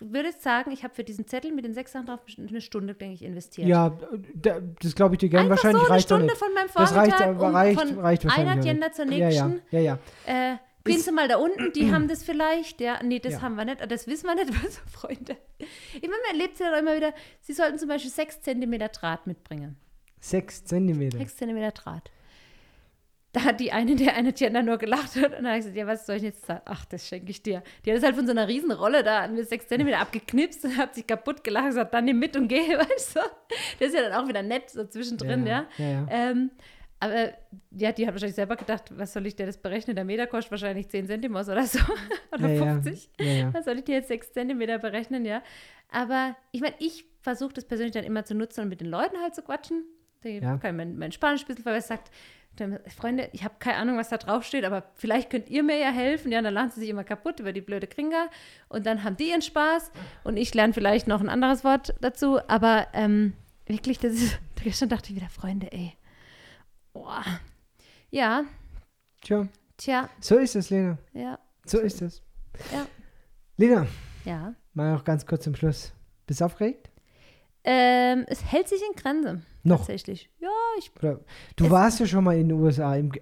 [0.00, 3.14] würde sagen, ich habe für diesen Zettel mit den sechs Sachen drauf eine Stunde, denke
[3.14, 3.68] ich, investiert.
[3.68, 3.96] Ja,
[4.34, 5.42] da, das glaube ich dir gern.
[5.44, 8.50] Einfach Wahrscheinlich so eine Stunde von meinem Das reicht, Vormittag, um reicht, von reicht wahrscheinlich
[8.52, 9.62] einer Agenda zur Ja, ja, nächsten.
[9.76, 9.98] ja, ja.
[10.26, 12.80] Äh, gehen Sie mal da unten, die haben das vielleicht.
[12.80, 13.42] Ja, nee, das Ja.
[13.42, 13.80] haben wir nicht.
[13.90, 15.36] Das wissen wir nicht, also Freunde.
[15.58, 19.26] Ich meine, man erlebt ja doch immer wieder, Sie sollten zum Beispiel sechs Zentimeter Draht
[19.26, 19.76] mitbringen.
[20.20, 21.18] Sechs Zentimeter.
[21.18, 22.10] Sechs Zentimeter Draht.
[23.32, 25.26] Da hat die eine, der eine Gender nur gelacht hat.
[25.26, 26.62] Und dann habe ich gesagt, ja, was soll ich jetzt sagen?
[26.64, 27.62] Ach, das schenke ich dir.
[27.84, 30.76] Die hat es halt von so einer riesen Rolle da mit sechs Zentimeter abgeknipst und
[30.76, 33.20] hat sich kaputt gelacht und gesagt, dann nimm mit und geh, weißt du.
[33.78, 35.66] Das ist ja dann auch wieder nett, so zwischendrin, ja.
[35.78, 36.06] Ja, ja.
[36.10, 36.50] Ähm,
[36.98, 37.32] Aber
[37.70, 39.94] ja, die hat wahrscheinlich selber gedacht, was soll ich dir das berechnen?
[39.96, 41.78] Der Meter kostet wahrscheinlich 10 Zentimeter oder so.
[42.32, 43.10] oder Ja, 50.
[43.20, 43.54] Ja, ja.
[43.54, 45.40] Was soll ich dir jetzt 6 Zentimeter berechnen, ja?
[45.88, 49.16] Aber ich meine, ich versuche das persönlich dann immer zu nutzen und mit den Leuten
[49.22, 49.84] halt zu quatschen.
[50.22, 50.56] Da Ja.
[50.58, 52.10] kann mein, mein Spanisch ein bisschen verbessert.
[52.56, 55.78] Dann, Freunde, ich habe keine Ahnung, was da drauf steht, aber vielleicht könnt ihr mir
[55.78, 56.30] ja helfen.
[56.30, 58.28] Ja, dann lachen sie sich immer kaputt über die blöde Kringa.
[58.68, 59.90] Und dann haben die ihren Spaß.
[60.24, 62.38] Und ich lerne vielleicht noch ein anderes Wort dazu.
[62.48, 63.32] Aber ähm,
[63.66, 65.94] wirklich, das ist, gestern dachte ich wieder, Freunde, ey.
[66.92, 67.24] Boah.
[68.10, 68.44] Ja,
[69.22, 69.46] Tja,
[69.76, 70.96] tja, so ist es, Lena.
[71.12, 72.22] ja, So ist es.
[72.72, 72.86] Ja.
[73.58, 73.86] Lena,
[74.24, 74.54] ja.
[74.72, 75.92] mal noch ganz kurz zum Schluss.
[76.26, 76.88] Bist du aufgeregt?
[77.64, 79.42] Ähm, es hält sich in Grenze.
[79.62, 79.78] Noch.
[79.80, 80.30] Tatsächlich.
[80.38, 80.48] Ja,
[80.78, 81.20] ich, Oder,
[81.56, 83.12] du warst ja schon mal in den USA, im,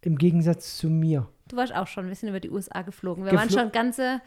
[0.00, 1.28] im Gegensatz zu mir.
[1.48, 2.08] du warst auch schon.
[2.08, 3.24] Wir sind über die USA geflogen.
[3.24, 4.20] Wir Geflo- waren schon ganze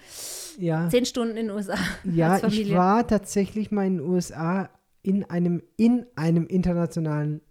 [0.57, 1.75] Ja, zehn Stunden in den USA.
[2.03, 4.69] ja ich war tatsächlich mal in den USA
[5.03, 7.41] in einem, in einem internationalen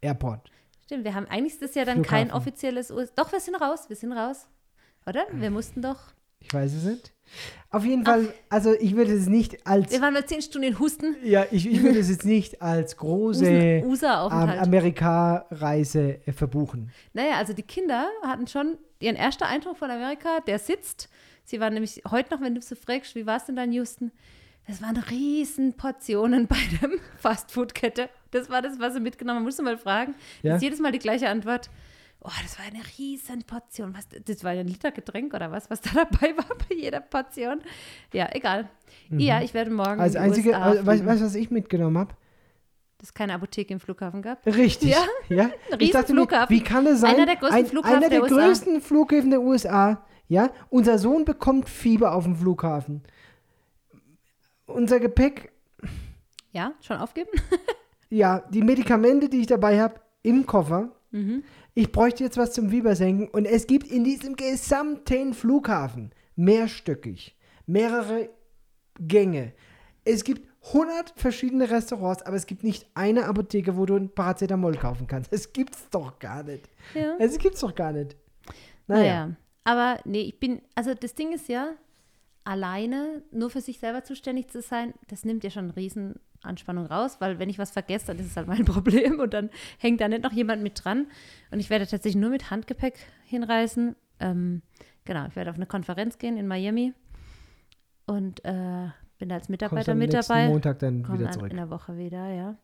[0.00, 0.50] Airport.
[0.84, 2.30] Stimmt, wir haben eigentlich das ja dann kein Flughafen.
[2.32, 3.12] offizielles US.
[3.14, 3.88] Doch, wir sind raus.
[3.88, 4.46] Wir sind raus.
[5.06, 5.24] Oder?
[5.32, 5.98] Wir mussten doch.
[6.40, 7.13] Ich weiß es nicht.
[7.70, 10.78] Auf jeden Fall, also ich würde es nicht als, Wir waren mal zehn Stunden in
[10.78, 11.16] Husten.
[11.24, 14.60] ja, ich, ich würde es jetzt nicht als große USA-Aufenthalt.
[14.60, 16.92] Amerika-Reise äh, verbuchen.
[17.12, 21.08] Naja, also die Kinder hatten schon ihren ersten Eindruck von Amerika, der sitzt.
[21.44, 23.72] Sie waren nämlich heute noch, wenn du so fragst, wie war es denn da in
[23.72, 24.12] Houston?
[24.66, 28.08] Das waren riesen Portionen bei der Fastfood-Kette.
[28.30, 29.44] Das war das, was sie mitgenommen haben.
[29.44, 30.14] Musst du mal fragen.
[30.42, 30.52] Ja?
[30.52, 31.68] Das ist jedes Mal die gleiche Antwort.
[32.26, 33.94] Oh, das war eine riesen Portion.
[33.94, 37.60] Was, das war ein Liter Getränk oder was, was da dabei war bei jeder Portion.
[38.14, 38.68] Ja, egal.
[39.10, 40.54] Ja, ich werde morgen Als in die Mhm.
[40.54, 42.14] einzige, äh, weißt du, was ich mitgenommen habe?
[42.98, 44.46] dass es keine Apotheke im Flughafen gab.
[44.46, 44.90] Richtig.
[44.90, 45.04] Ja?
[45.28, 45.50] ja?
[45.78, 46.56] Ich riesen mir, Flughafen.
[46.56, 47.16] wie kann es sein?
[47.16, 50.06] Einer der größten ein, Flughafen einer der, der größten Flughäfen der USA.
[50.28, 53.02] Ja, unser Sohn bekommt Fieber auf dem Flughafen.
[54.66, 55.52] Unser Gepäck,
[56.52, 57.28] Ja, schon aufgeben?
[58.08, 60.92] ja, die Medikamente, die ich dabei habe, im Koffer.
[61.10, 61.44] Mhm.
[61.74, 68.30] Ich bräuchte jetzt was zum Fiebersenken und es gibt in diesem gesamten Flughafen mehrstöckig, mehrere
[69.00, 69.52] Gänge.
[70.04, 74.76] Es gibt 100 verschiedene Restaurants, aber es gibt nicht eine Apotheke, wo du ein Paracetamol
[74.76, 75.32] kaufen kannst.
[75.32, 76.70] Das gibt's doch gar nicht.
[76.94, 77.16] Ja.
[77.18, 78.16] Das gibt's doch gar nicht.
[78.86, 79.26] Naja.
[79.26, 79.36] Naja.
[79.64, 81.72] Aber nee, ich bin, also das Ding ist ja,
[82.44, 86.86] alleine nur für sich selber zuständig zu sein, das nimmt ja schon eine riesen Anspannung
[86.86, 90.00] raus, weil wenn ich was vergesse, dann ist es halt mein Problem und dann hängt
[90.00, 91.06] da nicht noch jemand mit dran.
[91.50, 93.96] Und ich werde tatsächlich nur mit Handgepäck hinreisen.
[94.20, 94.62] Ähm,
[95.04, 96.94] genau, ich werde auf eine Konferenz gehen in Miami
[98.06, 98.88] und äh,
[99.18, 100.48] bin da als Mitarbeiter am mit dabei.
[100.48, 101.50] Montag dann Komm wieder zurück.
[101.50, 102.56] in der Woche wieder, ja.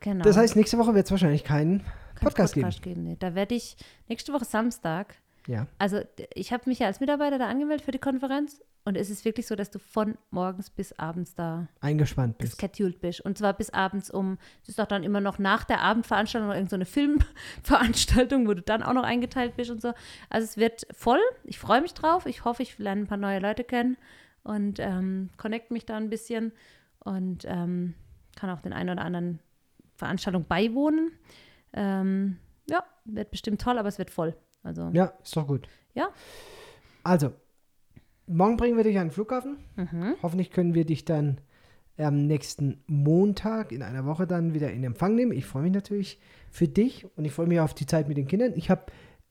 [0.00, 0.24] Genau.
[0.24, 2.70] Das heißt, nächste Woche wird es wahrscheinlich keinen Kein Podcast geben.
[2.82, 3.02] geben.
[3.04, 3.16] Nee.
[3.18, 3.76] Da werde ich
[4.08, 5.14] nächste Woche Samstag
[5.46, 5.66] Ja.
[5.78, 6.00] also
[6.34, 9.46] ich habe mich ja als Mitarbeiter da angemeldet für die Konferenz und es ist wirklich
[9.46, 12.58] so, dass du von morgens bis abends da Eingespannt bist.
[12.58, 13.20] gescheduled bist.
[13.20, 16.54] Und zwar bis abends um, es ist doch dann immer noch nach der Abendveranstaltung noch
[16.54, 17.18] irgendeine so eine
[17.62, 19.92] Filmveranstaltung, wo du dann auch noch eingeteilt bist und so.
[20.30, 21.20] Also es wird voll.
[21.44, 22.24] Ich freue mich drauf.
[22.24, 23.98] Ich hoffe, ich lerne ein paar neue Leute kennen
[24.44, 26.52] und ähm, connect mich da ein bisschen
[27.00, 27.94] und ähm,
[28.34, 29.40] kann auch den einen oder anderen
[29.96, 31.12] Veranstaltung beiwohnen.
[31.74, 32.38] Ähm,
[32.68, 34.34] ja, wird bestimmt toll, aber es wird voll.
[34.62, 35.68] Also Ja, ist doch gut.
[35.94, 36.08] Ja.
[37.02, 37.32] Also,
[38.26, 39.58] morgen bringen wir dich an den Flughafen.
[39.76, 40.14] Mhm.
[40.22, 41.40] Hoffentlich können wir dich dann
[41.96, 45.32] am nächsten Montag in einer Woche dann wieder in Empfang nehmen.
[45.32, 46.18] Ich freue mich natürlich
[46.50, 48.52] für dich und ich freue mich auf die Zeit mit den Kindern.
[48.56, 48.86] Ich habe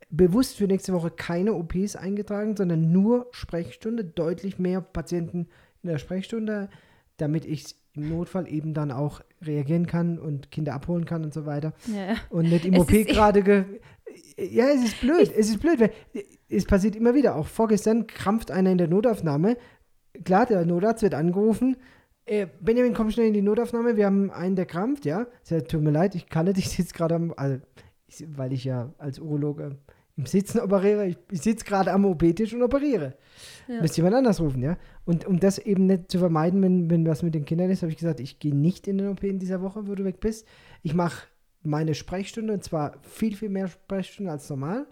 [0.09, 5.47] bewusst für nächste Woche keine OPs eingetragen, sondern nur Sprechstunde, deutlich mehr Patienten
[5.84, 6.69] in der Sprechstunde,
[7.17, 11.45] damit ich im Notfall eben dann auch reagieren kann und Kinder abholen kann und so
[11.45, 11.73] weiter.
[11.88, 12.15] Ja.
[12.30, 13.65] Und nicht im Es OP gerade.
[14.38, 15.32] Ja, es ist blöd.
[15.36, 15.80] es ist blöd.
[15.80, 15.91] Weil
[16.49, 17.36] es passiert immer wieder.
[17.36, 19.57] Auch vorgestern krampft einer in der Notaufnahme.
[20.24, 21.78] Klar, der Notarzt wird angerufen.
[22.26, 23.97] Äh, Benjamin, komm schnell in die Notaufnahme.
[23.97, 25.28] Wir haben einen, der krampft, ja.
[25.43, 26.57] Sagt, tut mir leid, ich kann nicht.
[26.57, 27.34] Ich sitze gerade am.
[27.36, 27.59] Also,
[28.07, 29.78] ich, weil ich ja als Urologe
[30.20, 31.07] im Sitzen operiere.
[31.07, 33.15] Ich, ich sitze gerade am OP-Tisch und operiere.
[33.67, 33.82] Ja.
[33.82, 34.78] Müsst jemand anders rufen, ja.
[35.05, 37.91] Und um das eben nicht zu vermeiden, wenn, wenn was mit den Kindern ist, habe
[37.91, 40.45] ich gesagt, ich gehe nicht in den OP in dieser Woche, wo du weg bist.
[40.84, 41.28] Ich mache
[41.64, 44.88] meine Sprechstunde und zwar viel, viel mehr Sprechstunden als normal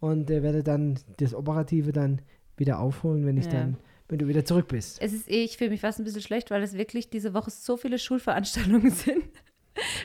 [0.00, 2.20] und äh, werde dann das Operative dann
[2.56, 3.52] wieder aufholen, wenn ich Ja.
[3.52, 3.76] dann,
[4.08, 5.00] wenn du wieder zurück bist.
[5.00, 7.50] Es ist eh, ich fühle mich fast ein bisschen schlecht, weil es wirklich diese Woche
[7.50, 9.24] so viele Schulveranstaltungen sind.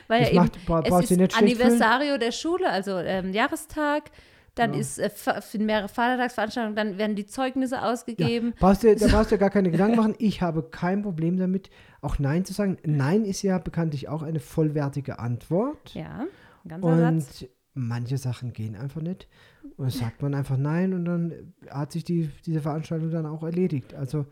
[0.08, 1.44] weil Das ja macht- eben, es ist schlecht fühlen.
[1.50, 4.10] Anniversario der Schule, also ähm, Jahrestag,
[4.54, 4.80] dann Ja.
[4.80, 5.10] ist äh,
[5.58, 8.54] mehrere Vatertagsveranstaltungen, dann werden die Zeugnisse ausgegeben.
[8.58, 10.14] Brauchst du, da brauchst du gar keine Gedanken machen.
[10.18, 11.70] Ich habe kein Problem damit,
[12.00, 12.78] auch Nein zu sagen.
[12.84, 15.94] Nein ist ja bekanntlich auch eine vollwertige Antwort.
[15.94, 16.26] Ja,
[16.64, 17.42] ein ganzer Satz.
[17.42, 19.28] Und manche Sachen gehen einfach nicht.
[19.76, 23.42] Und dann sagt man einfach Nein und dann hat sich die, diese Veranstaltung dann auch
[23.42, 23.94] erledigt.
[23.94, 24.26] Also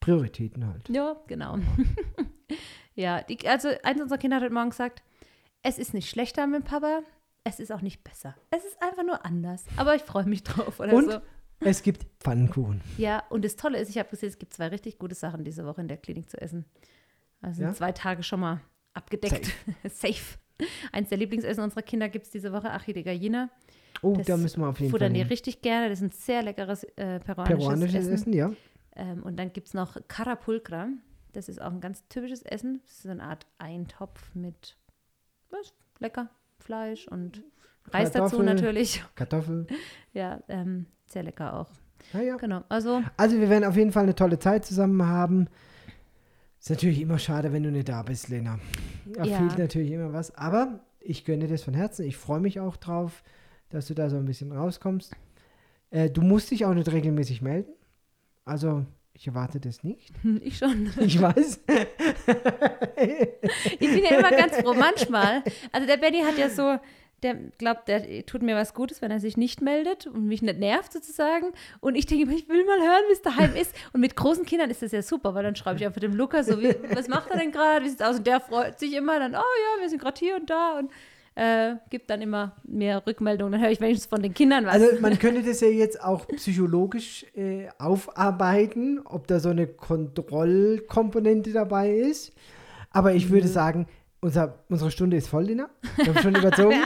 [0.00, 0.88] Prioritäten halt.
[0.88, 1.58] Ja, genau.
[2.94, 5.02] ja, die, also eins unserer Kinder hat heute Morgen gesagt,
[5.62, 7.00] es ist nicht schlechter mit Papa.
[7.44, 8.34] Es ist auch nicht besser.
[8.50, 9.64] Es ist einfach nur anders.
[9.76, 11.18] Aber ich freue mich drauf oder Und so.
[11.60, 12.80] es gibt Pfannkuchen.
[12.98, 15.64] Ja, und das Tolle ist, ich habe gesehen, es gibt zwei richtig gute Sachen diese
[15.66, 16.64] Woche in der Klinik zu essen.
[17.40, 17.72] Also Ja?
[17.72, 18.60] zwei Tage schon mal
[18.94, 19.50] abgedeckt.
[19.84, 20.38] Safe.
[20.92, 23.48] Eins der Lieblingsessen unserer Kinder gibt es diese Woche, Achi de Gallina.
[24.02, 25.88] Oh, Das da müssen wir auf jeden Fall Futtern die richtig gerne.
[25.88, 28.12] Das ist ein sehr leckeres äh, peruanisches, peruanisches Essen.
[28.12, 28.52] Essen, ja.
[28.96, 30.88] Ähm, und dann gibt es noch Carapulcra.
[31.32, 32.80] Das ist auch ein ganz typisches Essen.
[32.84, 34.76] Das ist so eine Art Eintopf mit
[35.50, 35.72] was?
[35.98, 36.28] Lecker
[36.70, 37.42] Fleisch und
[37.92, 38.44] Reis dazu Kartoffel.
[38.44, 39.04] natürlich.
[39.16, 39.66] Kartoffel.
[40.12, 41.68] Ja, ähm, sehr lecker auch.
[42.12, 42.36] Ja, ja.
[42.36, 42.62] Genau.
[42.68, 45.48] Also, Also wir werden auf jeden Fall eine tolle Zeit zusammen haben.
[46.60, 48.58] Ist natürlich immer schade, wenn du nicht da bist, Lena.
[49.06, 49.36] Da Ja.
[49.38, 50.32] fehlt natürlich immer was.
[50.36, 52.04] Aber ich gönne dir das von Herzen.
[52.06, 53.22] Ich freue mich auch drauf,
[53.70, 55.14] dass du da so ein bisschen rauskommst.
[55.90, 57.72] Äh, du musst dich auch nicht regelmäßig melden.
[58.44, 58.84] Also
[59.20, 60.12] ich erwarte das nicht.
[60.40, 60.90] ich schon.
[61.00, 61.60] Ich weiß.
[63.78, 64.72] Ich bin ja immer ganz froh.
[64.72, 65.42] Manchmal.
[65.72, 66.78] Also der Benny hat ja so,
[67.22, 70.58] der glaubt, der tut mir was Gutes, wenn er sich nicht meldet und mich nicht
[70.58, 71.52] nervt sozusagen.
[71.80, 73.74] Und ich denke immer, ich will mal hören, wie es daheim ist.
[73.92, 76.46] Und mit großen Kindern ist das ja super, weil dann schreibe ich einfach dem Lukas
[76.46, 78.16] so, wie, was macht er denn gerade, wie sieht's aus?
[78.16, 80.90] Und der freut sich immer dann, oh ja, wir sind gerade hier und da und
[81.36, 83.52] äh, gibt dann immer mehr Rückmeldungen.
[83.52, 84.74] Dann höre ich wenigstens von den Kindern was.
[84.74, 91.52] Also man könnte das ja jetzt auch psychologisch äh, aufarbeiten, ob da so eine Kontrollkomponente
[91.52, 92.32] dabei ist.
[92.90, 93.32] Aber ich Mhm.
[93.32, 93.86] würde sagen,
[94.20, 95.70] unser, unsere Stunde ist voll, Lina.
[95.96, 96.76] Wir haben schon überzogen.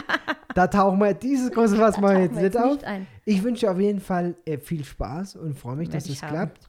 [0.54, 2.74] Da tauchen wir dieses große was mal jetzt nicht auf.
[2.74, 2.86] nicht.
[3.24, 6.68] Ich wünsche auf jeden Fall äh, viel Spaß und freue mich, Werd dass es klappt.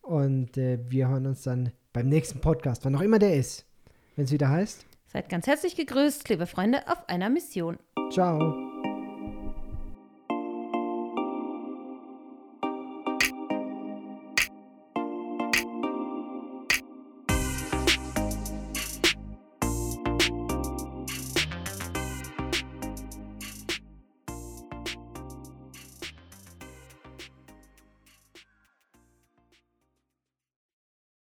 [0.00, 3.66] Und äh, wir hören uns dann beim nächsten Podcast, wann auch immer der ist,
[4.16, 4.86] wenn es wieder heißt.
[5.10, 7.78] Seid ganz herzlich gegrüßt, liebe Freunde, auf einer Mission.
[8.10, 8.67] Ciao.